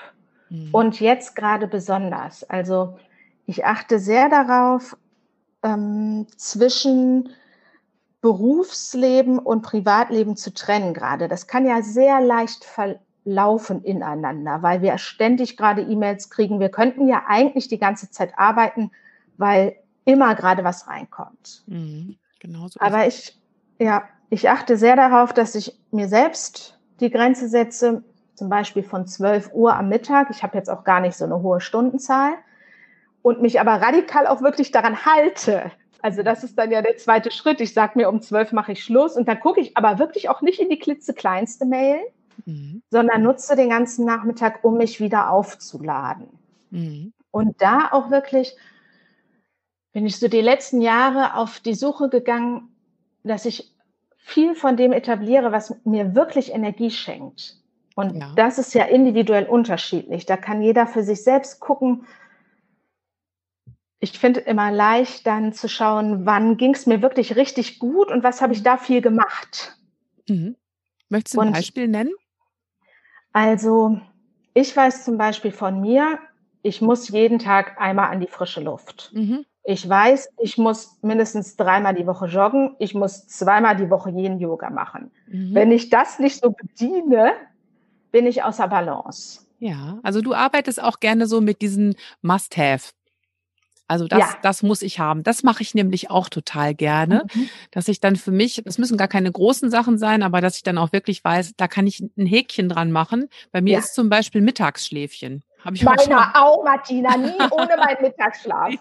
[0.51, 0.69] mhm.
[0.73, 2.45] und jetzt gerade besonders.
[2.45, 2.99] Also
[3.47, 4.97] ich achte sehr darauf,
[5.63, 7.31] ähm, zwischen
[8.21, 11.29] Berufsleben und Privatleben zu trennen gerade.
[11.29, 16.59] Das kann ja sehr leicht verlaufen ineinander, weil wir ständig gerade E-Mails kriegen.
[16.61, 18.91] Wir könnten ja eigentlich die ganze Zeit arbeiten,
[19.37, 21.63] weil immer gerade was reinkommt.
[21.67, 23.39] Mhm, genau so Aber ich,
[23.79, 28.03] ja, ich achte sehr darauf, dass ich mir selbst die Grenze setze,
[28.35, 30.29] zum Beispiel von 12 Uhr am Mittag.
[30.31, 32.35] Ich habe jetzt auch gar nicht so eine hohe Stundenzahl.
[33.23, 35.73] und mich aber radikal auch wirklich daran halte.
[36.01, 37.61] Also das ist dann ja der zweite Schritt.
[37.61, 40.41] Ich sage mir, um zwölf mache ich Schluss und dann gucke ich aber wirklich auch
[40.41, 41.99] nicht in die klitzekleinste Mail,
[42.47, 42.83] mhm.
[42.91, 46.29] sondern nutze den ganzen Nachmittag, um mich wieder aufzuladen.
[46.71, 47.13] Mhm.
[47.31, 48.57] Und da auch wirklich
[49.93, 52.69] bin ich so die letzten Jahre auf die Suche gegangen,
[53.25, 53.75] dass ich
[54.29, 57.57] viel von dem etabliere, was mir wirklich Energie schenkt.
[57.95, 58.31] Und ja.
[58.37, 60.27] das ist ja individuell unterschiedlich.
[60.27, 62.07] Da kann jeder für sich selbst gucken.
[64.01, 68.23] Ich finde immer leicht, dann zu schauen, wann ging es mir wirklich richtig gut und
[68.23, 69.79] was habe ich da viel gemacht.
[70.29, 70.57] Mhm.
[71.09, 72.13] Möchtest du ein und Beispiel nennen?
[73.33, 73.99] Also,
[74.53, 76.19] ich weiß zum Beispiel von mir,
[76.63, 79.11] ich muss jeden Tag einmal an die frische Luft.
[79.15, 79.47] Mhm.
[79.71, 82.75] Ich weiß, ich muss mindestens dreimal die Woche joggen.
[82.79, 85.11] Ich muss zweimal die Woche jeden Yoga machen.
[85.27, 85.55] Mhm.
[85.55, 87.33] Wenn ich das nicht so bediene,
[88.11, 89.41] bin ich außer Balance.
[89.59, 92.93] Ja, also du arbeitest auch gerne so mit diesen Must-Have.
[93.89, 94.37] Also das, ja.
[94.41, 95.23] das muss ich haben.
[95.23, 97.51] Das mache ich nämlich auch total gerne, mhm.
[97.71, 100.63] dass ich dann für mich, das müssen gar keine großen Sachen sein, aber dass ich
[100.63, 103.29] dann auch wirklich weiß, da kann ich ein Häkchen dran machen.
[103.53, 103.79] Bei mir ja.
[103.81, 105.43] ist zum Beispiel Mittagsschläfchen.
[105.65, 108.75] Hab ich Meiner auch, Martina, nie ohne meinen Mittagsschlaf.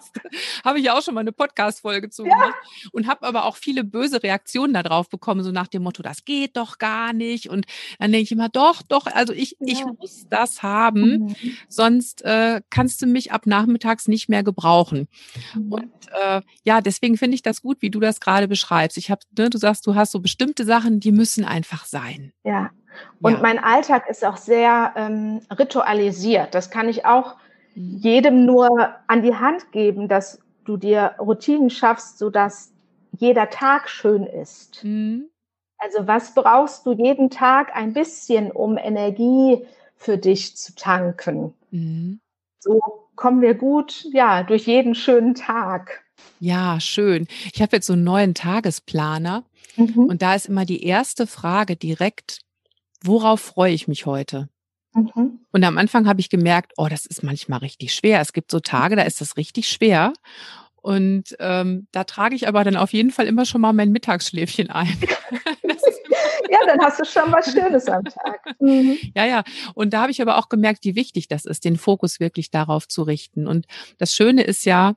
[0.63, 2.53] habe ich auch schon mal eine Podcast-Folge zu ja.
[2.91, 6.55] und habe aber auch viele böse Reaktionen darauf bekommen, so nach dem Motto, das geht
[6.55, 7.49] doch gar nicht.
[7.49, 7.65] Und
[7.99, 9.73] dann denke ich immer, doch, doch, also ich, ja.
[9.73, 11.35] ich muss das haben, mhm.
[11.67, 15.07] sonst äh, kannst du mich ab nachmittags nicht mehr gebrauchen.
[15.55, 15.71] Mhm.
[15.71, 18.97] Und äh, ja, deswegen finde ich das gut, wie du das gerade beschreibst.
[18.97, 22.33] Ich habe, ne, du sagst, du hast so bestimmte Sachen, die müssen einfach sein.
[22.43, 22.69] Ja.
[23.21, 23.39] Und ja.
[23.41, 26.55] mein Alltag ist auch sehr ähm, ritualisiert.
[26.55, 27.35] Das kann ich auch
[27.75, 32.73] jedem nur an die Hand geben, dass du dir Routinen schaffst, sodass
[33.17, 34.83] jeder Tag schön ist.
[34.83, 35.29] Mhm.
[35.77, 41.53] Also was brauchst du jeden Tag ein bisschen, um Energie für dich zu tanken?
[41.71, 42.19] Mhm.
[42.59, 42.81] So
[43.15, 46.03] kommen wir gut, ja, durch jeden schönen Tag.
[46.39, 47.27] Ja, schön.
[47.53, 49.43] Ich habe jetzt so einen neuen Tagesplaner
[49.75, 50.05] mhm.
[50.05, 52.39] und da ist immer die erste Frage direkt,
[53.03, 54.49] worauf freue ich mich heute?
[54.93, 55.39] Mhm.
[55.51, 58.21] Und am Anfang habe ich gemerkt, oh, das ist manchmal richtig schwer.
[58.21, 60.13] Es gibt so Tage, da ist das richtig schwer.
[60.81, 64.69] Und ähm, da trage ich aber dann auf jeden Fall immer schon mal mein Mittagsschläfchen
[64.69, 64.97] ein.
[66.49, 68.39] ja, dann hast du schon was Schönes am Tag.
[68.59, 68.97] Mhm.
[69.15, 69.43] Ja, ja.
[69.73, 72.87] Und da habe ich aber auch gemerkt, wie wichtig das ist, den Fokus wirklich darauf
[72.87, 73.47] zu richten.
[73.47, 73.65] Und
[73.97, 74.95] das Schöne ist ja,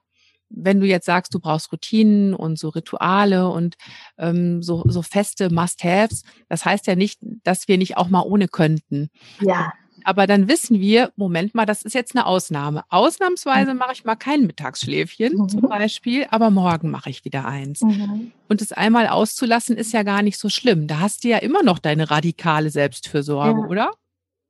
[0.51, 3.77] wenn du jetzt sagst, du brauchst Routinen und so Rituale und
[4.19, 8.49] ähm, so, so feste Must-Haves, das heißt ja nicht, dass wir nicht auch mal ohne
[8.49, 9.11] könnten.
[9.41, 9.73] Ja.
[10.05, 12.85] Aber dann wissen wir, Moment mal, das ist jetzt eine Ausnahme.
[12.89, 15.49] Ausnahmsweise mache ich mal kein Mittagsschläfchen mhm.
[15.49, 17.83] zum Beispiel, aber morgen mache ich wieder eins.
[17.83, 18.33] Mhm.
[18.49, 20.87] Und es einmal auszulassen ist ja gar nicht so schlimm.
[20.87, 23.67] Da hast du ja immer noch deine radikale Selbstfürsorge, ja.
[23.67, 23.91] oder?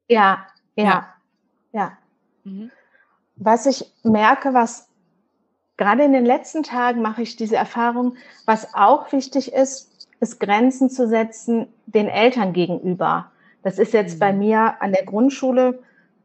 [0.09, 1.09] Ja, ja, ja.
[1.73, 1.99] ja.
[2.45, 2.71] Mhm.
[3.37, 4.90] Was ich merke, was
[5.81, 10.91] gerade in den letzten Tagen mache ich diese Erfahrung, was auch wichtig ist, ist Grenzen
[10.91, 13.31] zu setzen den Eltern gegenüber.
[13.63, 14.39] Das ist jetzt bei mhm.
[14.41, 15.79] mir an der Grundschule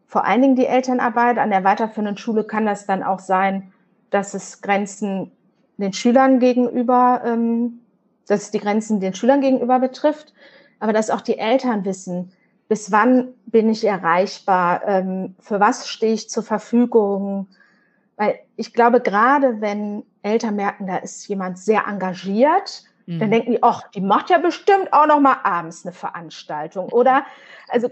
[0.07, 1.37] vor allen Dingen die Elternarbeit.
[1.37, 3.71] An der weiterführenden Schule kann das dann auch sein,
[4.09, 5.31] dass es Grenzen
[5.77, 7.79] den Schülern gegenüber, ähm,
[8.27, 10.33] dass es die Grenzen den Schülern gegenüber betrifft,
[10.81, 12.33] aber dass auch die Eltern wissen,
[12.67, 17.47] bis wann bin ich erreichbar, ähm, für was stehe ich zur Verfügung,
[18.17, 23.19] weil ich glaube, gerade wenn Eltern merken, da ist jemand sehr engagiert, mhm.
[23.19, 26.89] dann denken die, ach, die macht ja bestimmt auch noch mal abends eine Veranstaltung.
[26.89, 27.25] Oder
[27.67, 27.89] also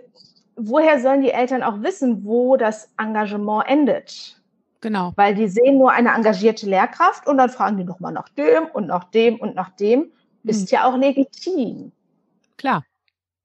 [0.55, 4.39] woher sollen die Eltern auch wissen, wo das Engagement endet?
[4.81, 5.13] Genau.
[5.15, 8.65] Weil die sehen nur eine engagierte Lehrkraft und dann fragen die noch mal nach dem
[8.65, 10.11] und nach dem und nach dem.
[10.43, 10.49] Mhm.
[10.49, 11.91] Ist ja auch legitim.
[12.57, 12.83] Klar.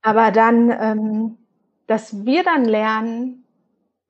[0.03, 1.38] Aber dann, ähm,
[1.87, 3.45] dass wir dann lernen,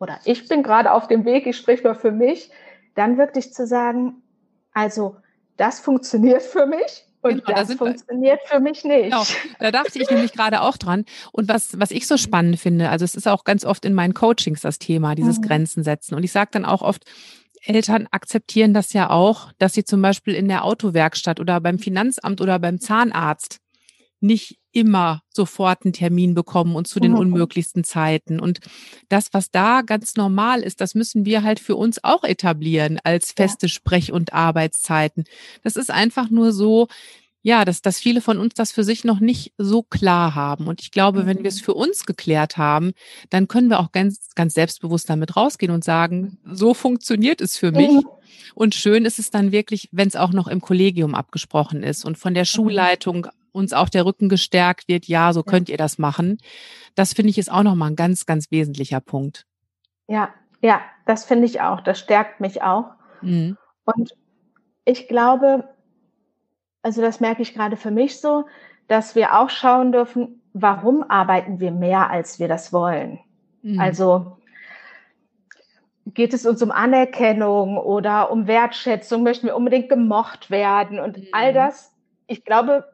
[0.01, 2.51] oder ich bin gerade auf dem Weg, ich spreche nur für mich,
[2.95, 4.23] dann wirklich zu sagen,
[4.73, 5.17] also
[5.57, 9.11] das funktioniert für mich und genau, das da funktioniert wir, für mich nicht.
[9.11, 9.25] Genau,
[9.59, 11.05] da dachte ich nämlich gerade auch dran.
[11.33, 14.15] Und was, was ich so spannend finde, also es ist auch ganz oft in meinen
[14.15, 15.43] Coachings das Thema, dieses mhm.
[15.43, 16.15] Grenzen setzen.
[16.15, 17.05] Und ich sage dann auch oft,
[17.65, 22.41] Eltern akzeptieren das ja auch, dass sie zum Beispiel in der Autowerkstatt oder beim Finanzamt
[22.41, 23.59] oder beim Zahnarzt
[24.21, 27.19] nicht immer sofort einen Termin bekommen und zu den mhm.
[27.19, 28.39] unmöglichsten Zeiten.
[28.39, 28.61] Und
[29.09, 33.33] das, was da ganz normal ist, das müssen wir halt für uns auch etablieren als
[33.33, 33.71] feste ja.
[33.71, 35.25] Sprech- und Arbeitszeiten.
[35.65, 36.87] Das ist einfach nur so,
[37.43, 40.69] ja, dass, dass viele von uns das für sich noch nicht so klar haben.
[40.69, 41.65] Und ich glaube, wenn wir es mhm.
[41.65, 42.93] für uns geklärt haben,
[43.31, 47.73] dann können wir auch ganz, ganz selbstbewusst damit rausgehen und sagen, so funktioniert es für
[47.73, 47.91] mich.
[47.91, 48.07] Mhm.
[48.55, 52.19] Und schön ist es dann wirklich, wenn es auch noch im Kollegium abgesprochen ist und
[52.19, 52.47] von der mhm.
[52.47, 56.39] Schulleitung uns auch der Rücken gestärkt wird, ja, so könnt ihr das machen.
[56.95, 59.45] Das finde ich ist auch nochmal ein ganz, ganz wesentlicher Punkt.
[60.07, 60.31] Ja,
[60.63, 61.81] ja, das finde ich auch.
[61.81, 62.87] Das stärkt mich auch.
[63.21, 63.57] Mhm.
[63.85, 64.13] Und
[64.85, 65.69] ich glaube,
[66.83, 68.47] also das merke ich gerade für mich so,
[68.87, 73.21] dass wir auch schauen dürfen, warum arbeiten wir mehr, als wir das wollen.
[73.63, 73.79] Mhm.
[73.79, 74.39] Also
[76.07, 81.27] geht es uns um Anerkennung oder um Wertschätzung, möchten wir unbedingt gemocht werden und mhm.
[81.33, 81.95] all das.
[82.27, 82.85] Ich glaube,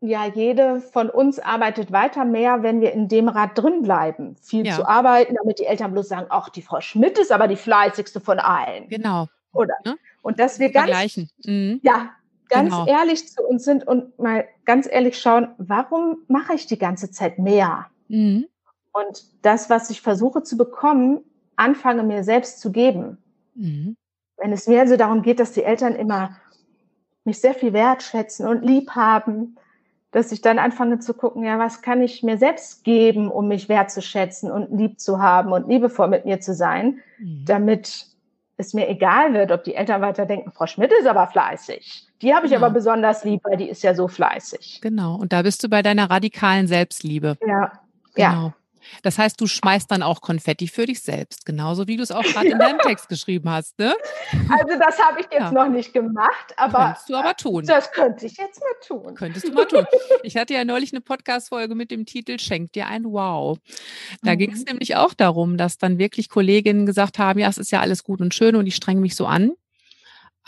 [0.00, 4.66] ja, jede von uns arbeitet weiter mehr, wenn wir in dem Rad drin bleiben, viel
[4.66, 4.74] ja.
[4.74, 8.20] zu arbeiten, damit die Eltern bloß sagen, ach, die Frau Schmidt ist aber die fleißigste
[8.20, 8.88] von allen.
[8.88, 9.26] Genau.
[9.52, 9.74] Oder?
[9.84, 9.96] Ne?
[10.22, 11.80] Und dass wir ganz, mhm.
[11.82, 12.10] ja,
[12.48, 12.86] ganz genau.
[12.86, 17.38] ehrlich zu uns sind und mal ganz ehrlich schauen, warum mache ich die ganze Zeit
[17.38, 17.86] mehr?
[18.08, 18.46] Mhm.
[18.92, 21.20] Und das, was ich versuche zu bekommen,
[21.56, 23.18] anfange mir selbst zu geben.
[23.54, 23.96] Mhm.
[24.36, 26.36] Wenn es mir also darum geht, dass die Eltern immer
[27.24, 29.56] mich sehr viel wertschätzen und lieb haben,
[30.16, 33.68] dass ich dann anfange zu gucken, ja, was kann ich mir selbst geben, um mich
[33.68, 37.44] wertzuschätzen und lieb zu haben und liebevoll mit mir zu sein, mhm.
[37.44, 38.06] damit
[38.56, 42.06] es mir egal wird, ob die Eltern weiter denken, Frau Schmidt ist aber fleißig.
[42.22, 42.64] Die habe ich genau.
[42.64, 44.78] aber besonders lieb, weil die ist ja so fleißig.
[44.80, 45.16] Genau.
[45.16, 47.36] Und da bist du bei deiner radikalen Selbstliebe.
[47.46, 47.72] Ja.
[48.14, 48.28] Genau.
[48.46, 48.54] Ja.
[49.02, 52.22] Das heißt, du schmeißt dann auch Konfetti für dich selbst, genauso wie du es auch
[52.22, 53.94] gerade in deinem Text geschrieben hast, ne?
[54.50, 55.52] Also das habe ich jetzt ja.
[55.52, 57.66] noch nicht gemacht, aber Könntest du aber tun.
[57.66, 59.14] Das könnte ich jetzt mal tun.
[59.14, 59.86] Könntest du mal tun.
[60.22, 63.58] Ich hatte ja neulich eine Podcast-Folge mit dem Titel Schenkt dir ein Wow.
[64.22, 64.38] Da mhm.
[64.38, 67.80] ging es nämlich auch darum, dass dann wirklich Kolleginnen gesagt haben, ja, es ist ja
[67.80, 69.52] alles gut und schön und ich strenge mich so an.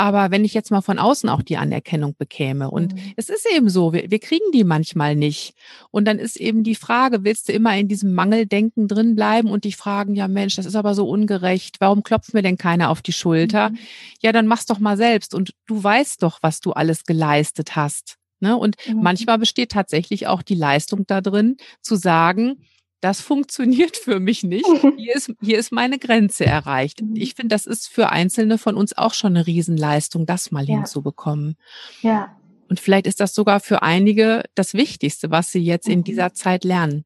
[0.01, 3.13] Aber wenn ich jetzt mal von außen auch die Anerkennung bekäme und mhm.
[3.17, 5.55] es ist eben so, wir, wir kriegen die manchmal nicht.
[5.91, 9.65] Und dann ist eben die Frage, willst du immer in diesem Mangeldenken drin bleiben und
[9.65, 13.03] dich fragen, ja Mensch, das ist aber so ungerecht, warum klopft mir denn keiner auf
[13.03, 13.71] die Schulter?
[13.71, 13.79] Mhm.
[14.23, 18.19] Ja, dann mach's doch mal selbst und du weißt doch, was du alles geleistet hast.
[18.39, 18.57] Ne?
[18.57, 19.03] Und mhm.
[19.03, 22.63] manchmal besteht tatsächlich auch die Leistung da drin, zu sagen,
[23.01, 24.67] das funktioniert für mich nicht.
[24.97, 27.03] Hier ist, hier ist meine Grenze erreicht.
[27.03, 27.17] Mhm.
[27.17, 30.77] Ich finde, das ist für Einzelne von uns auch schon eine Riesenleistung, das mal ja.
[30.77, 31.57] hinzubekommen.
[32.03, 32.37] Ja.
[32.69, 36.05] Und vielleicht ist das sogar für einige das Wichtigste, was sie jetzt in mhm.
[36.05, 37.05] dieser Zeit lernen.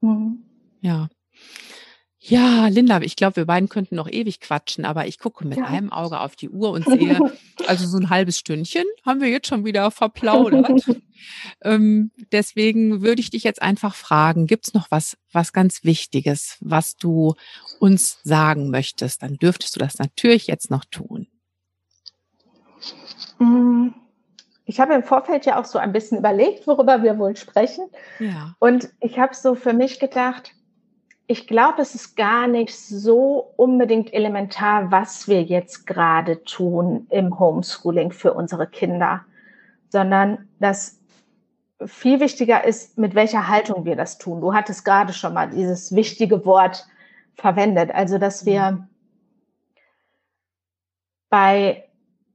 [0.00, 0.44] Mhm.
[0.80, 1.08] Ja.
[2.22, 5.64] Ja, Linda, ich glaube, wir beiden könnten noch ewig quatschen, aber ich gucke mit ja.
[5.64, 7.18] einem Auge auf die Uhr und sehe,
[7.66, 10.84] also so ein halbes Stündchen haben wir jetzt schon wieder verplaudert.
[11.62, 16.96] ähm, deswegen würde ich dich jetzt einfach fragen, gibt's noch was, was ganz Wichtiges, was
[16.96, 17.36] du
[17.78, 19.22] uns sagen möchtest?
[19.22, 21.26] Dann dürftest du das natürlich jetzt noch tun.
[23.38, 23.94] Mm,
[24.66, 27.88] ich habe im Vorfeld ja auch so ein bisschen überlegt, worüber wir wohl sprechen.
[28.18, 28.54] Ja.
[28.58, 30.52] Und ich habe so für mich gedacht,
[31.30, 37.38] ich glaube, es ist gar nicht so unbedingt elementar, was wir jetzt gerade tun im
[37.38, 39.24] Homeschooling für unsere Kinder,
[39.90, 40.98] sondern dass
[41.86, 44.40] viel wichtiger ist, mit welcher Haltung wir das tun.
[44.40, 46.84] Du hattest gerade schon mal dieses wichtige Wort
[47.36, 48.88] verwendet, also dass wir mhm.
[51.28, 51.88] bei,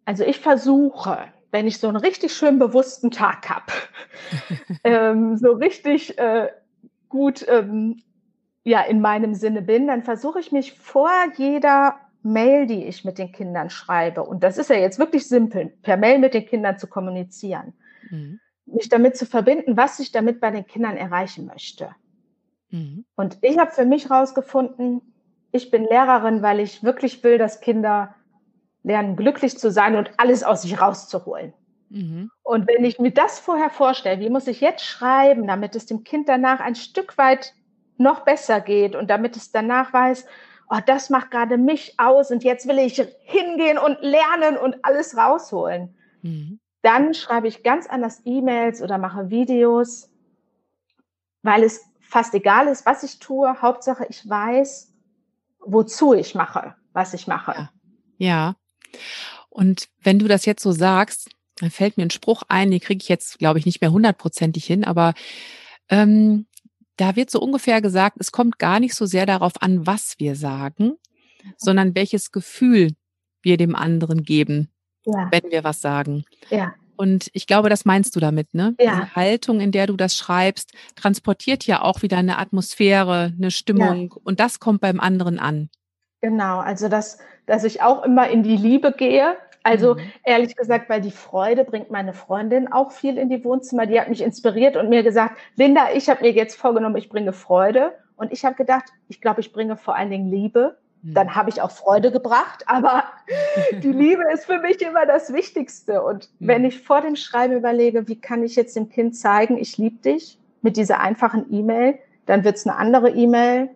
[0.05, 1.17] also ich versuche,
[1.51, 3.73] wenn ich so einen richtig schön bewussten Tag habe,
[4.85, 6.47] ähm, so richtig äh,
[7.09, 8.01] gut ähm,
[8.65, 13.19] ja in meinem Sinne bin, dann versuche ich mich vor jeder Mail, die ich mit
[13.19, 16.77] den Kindern schreibe, und das ist ja jetzt wirklich simpel, per Mail mit den Kindern
[16.77, 17.73] zu kommunizieren,
[18.09, 18.39] mhm.
[18.65, 21.91] mich damit zu verbinden, was ich damit bei den Kindern erreichen möchte.
[22.71, 23.05] Mhm.
[23.15, 25.01] Und ich habe für mich herausgefunden,
[25.51, 28.15] ich bin Lehrerin, weil ich wirklich will, dass Kinder
[28.81, 31.53] lernen, glücklich zu sein und alles aus sich rauszuholen.
[31.89, 32.31] Mhm.
[32.41, 36.03] Und wenn ich mir das vorher vorstelle, wie muss ich jetzt schreiben, damit es dem
[36.03, 37.53] Kind danach ein Stück weit
[37.97, 40.25] noch besser geht und damit es danach weiß,
[40.69, 45.15] oh, das macht gerade mich aus und jetzt will ich hingehen und lernen und alles
[45.17, 45.95] rausholen.
[46.21, 46.59] Mhm.
[46.81, 50.11] Dann schreibe ich ganz anders E-Mails oder mache Videos,
[51.41, 53.61] weil es fast egal ist, was ich tue.
[53.61, 54.93] Hauptsache, ich weiß,
[55.59, 57.53] wozu ich mache, was ich mache.
[57.53, 57.69] Ja.
[58.17, 58.55] ja.
[59.49, 63.01] Und wenn du das jetzt so sagst, dann fällt mir ein Spruch ein, den kriege
[63.01, 65.13] ich jetzt, glaube ich, nicht mehr hundertprozentig hin, aber
[65.89, 66.47] ähm,
[66.97, 70.35] da wird so ungefähr gesagt, es kommt gar nicht so sehr darauf an, was wir
[70.35, 70.93] sagen,
[71.57, 72.91] sondern welches Gefühl
[73.41, 74.69] wir dem anderen geben,
[75.05, 75.29] ja.
[75.31, 76.25] wenn wir was sagen.
[76.49, 76.73] Ja.
[76.97, 78.75] Und ich glaube, das meinst du damit, ne?
[78.79, 78.95] Ja.
[78.95, 84.09] Diese Haltung, in der du das schreibst, transportiert ja auch wieder eine Atmosphäre, eine Stimmung
[84.09, 84.21] ja.
[84.23, 85.69] und das kommt beim anderen an.
[86.21, 89.35] Genau, also dass, dass ich auch immer in die Liebe gehe,
[89.65, 90.11] also mhm.
[90.23, 93.87] ehrlich gesagt, weil die Freude bringt meine Freundin auch viel in die Wohnzimmer.
[93.87, 97.33] Die hat mich inspiriert und mir gesagt, Linda, ich habe mir jetzt vorgenommen, ich bringe
[97.33, 97.93] Freude.
[98.15, 100.77] Und ich habe gedacht, ich glaube, ich bringe vor allen Dingen Liebe.
[101.01, 101.15] Mhm.
[101.15, 103.05] Dann habe ich auch Freude gebracht, aber
[103.71, 106.03] die Liebe ist für mich immer das Wichtigste.
[106.03, 106.47] Und mhm.
[106.47, 109.97] wenn ich vor dem Schreiben überlege, wie kann ich jetzt dem Kind zeigen, ich liebe
[109.97, 111.97] dich mit dieser einfachen E-Mail,
[112.27, 113.69] dann wird es eine andere E-Mail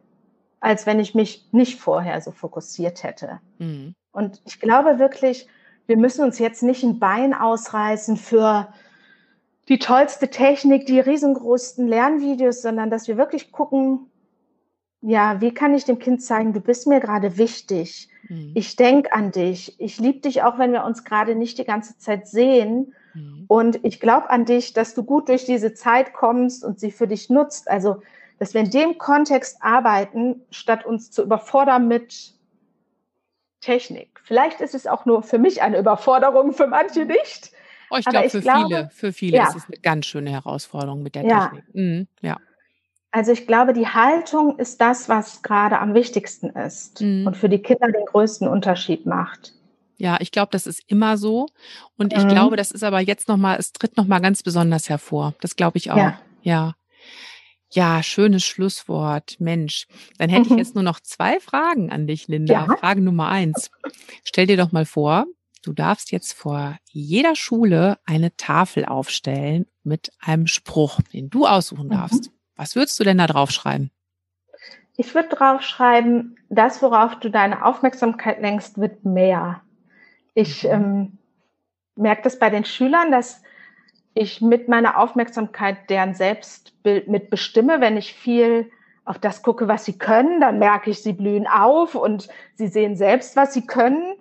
[0.59, 3.39] als wenn ich mich nicht vorher so fokussiert hätte.
[3.59, 3.95] Mhm.
[4.11, 5.47] Und ich glaube wirklich,
[5.89, 8.71] wir müssen uns jetzt nicht ein Bein ausreißen für
[9.69, 14.05] die tollste Technik, die riesengroßen Lernvideos, sondern dass wir wirklich gucken,
[15.01, 18.07] ja, wie kann ich dem Kind zeigen, du bist mir gerade wichtig.
[18.27, 18.51] Mhm.
[18.53, 19.79] Ich denke an dich.
[19.79, 22.93] Ich liebe dich auch, wenn wir uns gerade nicht die ganze Zeit sehen.
[23.15, 23.45] Mhm.
[23.47, 27.07] Und ich glaube an dich, dass du gut durch diese Zeit kommst und sie für
[27.07, 27.67] dich nutzt.
[27.67, 28.03] Also,
[28.37, 32.35] dass wir in dem Kontext arbeiten, statt uns zu überfordern mit
[33.62, 34.20] Technik.
[34.24, 37.51] Vielleicht ist es auch nur für mich eine Überforderung, für manche nicht.
[37.91, 39.47] Oh, ich, glaub, ich für glaube, viele, für viele ja.
[39.47, 41.47] ist es eine ganz schöne Herausforderung mit der ja.
[41.47, 41.64] Technik.
[41.74, 42.38] Mhm, ja.
[43.12, 47.26] Also ich glaube, die Haltung ist das, was gerade am wichtigsten ist mhm.
[47.26, 49.53] und für die Kinder den größten Unterschied macht.
[49.97, 51.47] Ja, ich glaube, das ist immer so.
[51.97, 52.30] Und ich mhm.
[52.30, 55.34] glaube, das ist aber jetzt nochmal, es tritt nochmal ganz besonders hervor.
[55.41, 55.97] Das glaube ich auch.
[55.97, 56.20] Ja.
[56.41, 56.74] ja.
[57.72, 59.39] Ja, schönes Schlusswort.
[59.39, 62.53] Mensch, dann hätte ich jetzt nur noch zwei Fragen an dich, Linda.
[62.53, 62.78] Ja.
[62.78, 63.70] Frage Nummer eins.
[64.24, 65.26] Stell dir doch mal vor,
[65.63, 71.88] du darfst jetzt vor jeder Schule eine Tafel aufstellen mit einem Spruch, den du aussuchen
[71.88, 71.91] mhm.
[71.91, 72.32] darfst.
[72.55, 73.91] Was würdest du denn da draufschreiben?
[74.97, 79.61] Ich würde draufschreiben, das, worauf du deine Aufmerksamkeit lenkst, wird mehr.
[80.34, 80.70] Ich mhm.
[80.70, 81.17] ähm,
[81.95, 83.41] merke das bei den Schülern, dass
[84.20, 87.80] ich mit meiner Aufmerksamkeit deren Selbstbild mitbestimme.
[87.80, 88.70] Wenn ich viel
[89.05, 92.95] auf das gucke, was sie können, dann merke ich, sie blühen auf und sie sehen
[92.95, 94.15] selbst, was sie können.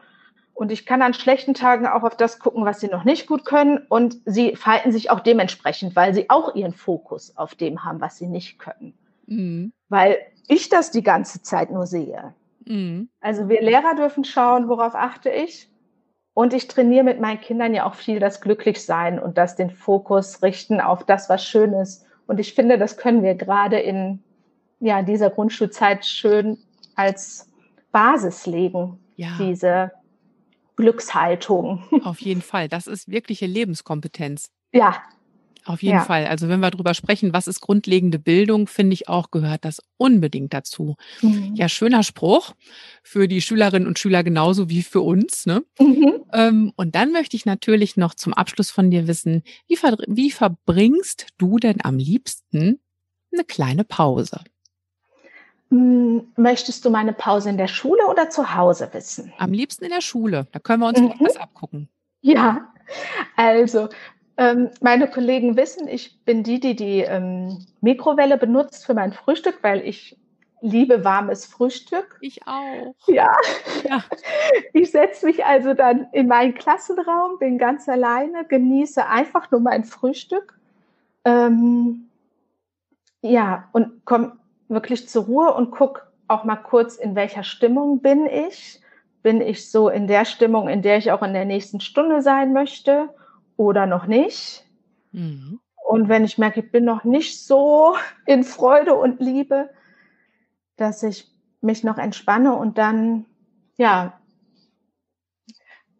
[0.55, 3.45] Und ich kann an schlechten Tagen auch auf das gucken, was sie noch nicht gut
[3.45, 3.79] können.
[3.89, 8.19] Und sie verhalten sich auch dementsprechend, weil sie auch ihren Fokus auf dem haben, was
[8.19, 8.95] sie nicht können.
[9.27, 9.73] Mhm.
[9.89, 12.35] Weil ich das die ganze Zeit nur sehe.
[12.65, 13.09] Mhm.
[13.21, 15.69] Also wir Lehrer dürfen schauen, worauf achte ich.
[16.39, 20.41] Und ich trainiere mit meinen Kindern ja auch viel das Glücklichsein und das den Fokus
[20.41, 22.07] richten auf das, was schön ist.
[22.29, 24.23] Und ich finde, das können wir gerade in
[24.79, 26.57] ja, dieser Grundschulzeit schön
[26.95, 27.51] als
[27.91, 29.01] Basis legen.
[29.17, 29.31] Ja.
[29.41, 29.91] Diese
[30.77, 31.83] Glückshaltung.
[32.05, 32.69] Auf jeden Fall.
[32.69, 34.53] Das ist wirkliche Lebenskompetenz.
[34.71, 34.95] Ja.
[35.69, 36.05] Auf jeden ja.
[36.05, 36.27] Fall.
[36.27, 40.55] Also wenn wir darüber sprechen, was ist grundlegende Bildung, finde ich auch, gehört das unbedingt
[40.55, 40.97] dazu.
[41.21, 41.55] Mhm.
[41.55, 42.55] Ja, schöner Spruch
[43.03, 45.45] für die Schülerinnen und Schüler genauso wie für uns.
[45.45, 45.63] Ne?
[45.79, 46.25] Mhm.
[46.33, 50.31] Ähm, und dann möchte ich natürlich noch zum Abschluss von dir wissen, wie, ver wie
[50.31, 52.81] verbringst du denn am liebsten
[53.31, 54.41] eine kleine Pause?
[55.71, 59.35] Hm, möchtest du meine Pause in der Schule oder zu Hause wissen?
[59.37, 60.47] Am liebsten in der Schule.
[60.53, 61.13] Da können wir uns mhm.
[61.21, 61.91] was abgucken.
[62.23, 62.73] Ja,
[63.37, 63.89] also
[64.39, 69.59] ähm, meine Kollegen wissen, ich bin die, die die ähm, Mikrowelle benutzt für mein Frühstück,
[69.63, 70.17] weil ich
[70.61, 72.17] liebe warmes Frühstück.
[72.21, 72.95] Ich auch.
[73.09, 73.33] Ja.
[73.89, 74.05] ja.
[74.73, 79.83] Ich setze mich also dann in meinen Klassenraum, bin ganz alleine, genieße einfach nur mein
[79.83, 80.57] Frühstück.
[81.25, 82.09] Ähm,
[83.23, 84.37] ja, und komme
[84.69, 88.81] wirklich zur Ruhe und guck auch mal kurz, in welcher Stimmung bin ich.
[89.25, 92.53] Bin ich so in der Stimmung, in der ich auch in der nächsten Stunde sein
[92.53, 93.09] möchte
[93.59, 94.65] oder noch nicht?
[95.13, 95.61] Mhm.
[95.85, 97.97] Und wenn ich merke, ich bin noch nicht so
[98.27, 99.71] in Freude und Liebe,
[100.77, 101.31] dass ich
[101.61, 103.27] mich noch entspanne und dann,
[103.77, 104.19] ja,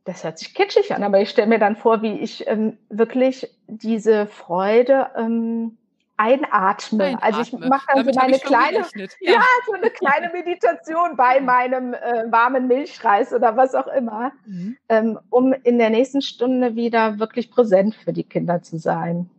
[0.05, 3.55] das hört sich kitschig an, aber ich stelle mir dann vor, wie ich ähm, wirklich
[3.67, 5.78] diese Freude ähm,
[6.19, 7.05] einatme.
[7.05, 7.23] einatme.
[7.23, 8.85] Also ich mache dann so meine kleine,
[9.21, 9.33] ja.
[9.33, 9.43] ja.
[9.67, 14.77] so eine kleine Meditation bei meinem äh, warmen Milchreis oder was auch immer, mhm.
[14.89, 19.31] ähm, um in der nächsten Stunde wieder wirklich präsent für die Kinder zu sein.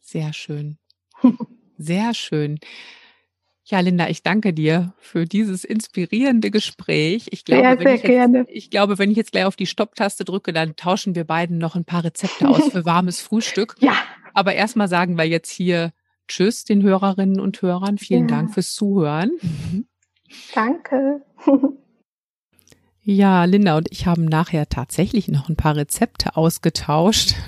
[0.00, 0.78] Sehr schön.
[1.78, 2.58] Sehr schön.
[3.64, 7.28] Ja, Linda, ich danke dir für dieses inspirierende Gespräch.
[7.30, 10.24] Ich glaube, ja, wenn ich, jetzt, ich glaube, wenn ich jetzt gleich auf die Stopptaste
[10.24, 13.76] drücke, dann tauschen wir beiden noch ein paar Rezepte aus für warmes Frühstück.
[13.78, 13.94] Ja.
[14.34, 15.92] Aber erstmal sagen wir jetzt hier
[16.32, 17.98] Tschüss den Hörerinnen und Hörern.
[17.98, 18.36] Vielen ja.
[18.36, 19.32] Dank fürs Zuhören.
[20.54, 21.22] Danke.
[23.04, 27.34] Ja, Linda und ich haben nachher tatsächlich noch ein paar Rezepte ausgetauscht.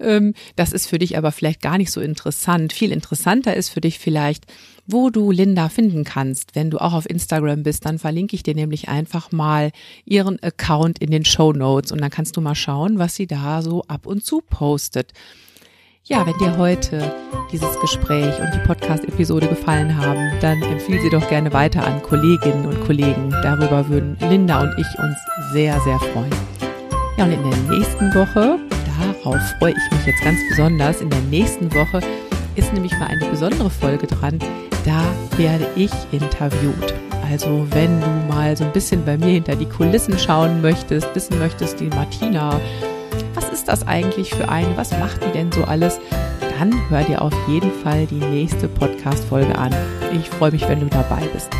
[0.00, 2.72] Ähm, das ist für dich aber vielleicht gar nicht so interessant.
[2.72, 4.46] Viel interessanter ist für dich vielleicht,
[4.86, 6.56] wo du Linda finden kannst.
[6.56, 9.70] Wenn du auch auf Instagram bist, dann verlinke ich dir nämlich einfach mal
[10.04, 13.62] ihren Account in den Show Notes und dann kannst du mal schauen, was sie da
[13.62, 15.12] so ab und zu postet.
[16.04, 17.14] Ja, wenn dir heute
[17.52, 22.66] dieses Gespräch und die Podcast-Episode gefallen haben, dann empfehle sie doch gerne weiter an Kolleginnen
[22.66, 23.30] und Kollegen.
[23.30, 25.16] Darüber würden Linda und ich uns
[25.52, 26.34] sehr, sehr freuen.
[27.16, 28.58] Ja, und in der nächsten Woche,
[28.98, 32.00] darauf freue ich mich jetzt ganz besonders, in der nächsten Woche
[32.56, 34.40] ist nämlich mal eine besondere Folge dran.
[34.84, 35.04] Da
[35.38, 36.94] werde ich interviewt.
[37.30, 41.38] Also wenn du mal so ein bisschen bei mir hinter die Kulissen schauen möchtest, wissen
[41.38, 42.60] möchtest, die Martina
[43.34, 45.98] was ist das eigentlich für eine, was macht die denn so alles,
[46.58, 49.74] dann hör dir auf jeden Fall die nächste Podcast-Folge an.
[50.12, 51.50] Ich freue mich, wenn du dabei bist.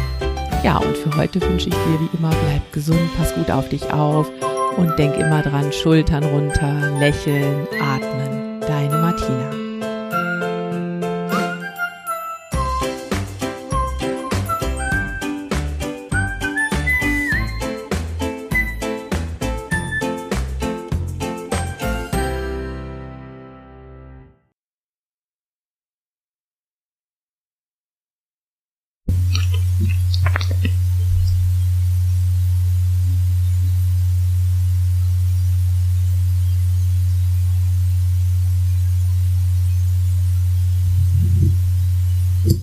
[0.62, 3.92] Ja, und für heute wünsche ich dir wie immer, bleib gesund, pass gut auf dich
[3.92, 4.30] auf
[4.76, 8.60] und denk immer dran, Schultern runter, lächeln, atmen.
[8.60, 9.61] Deine Martina.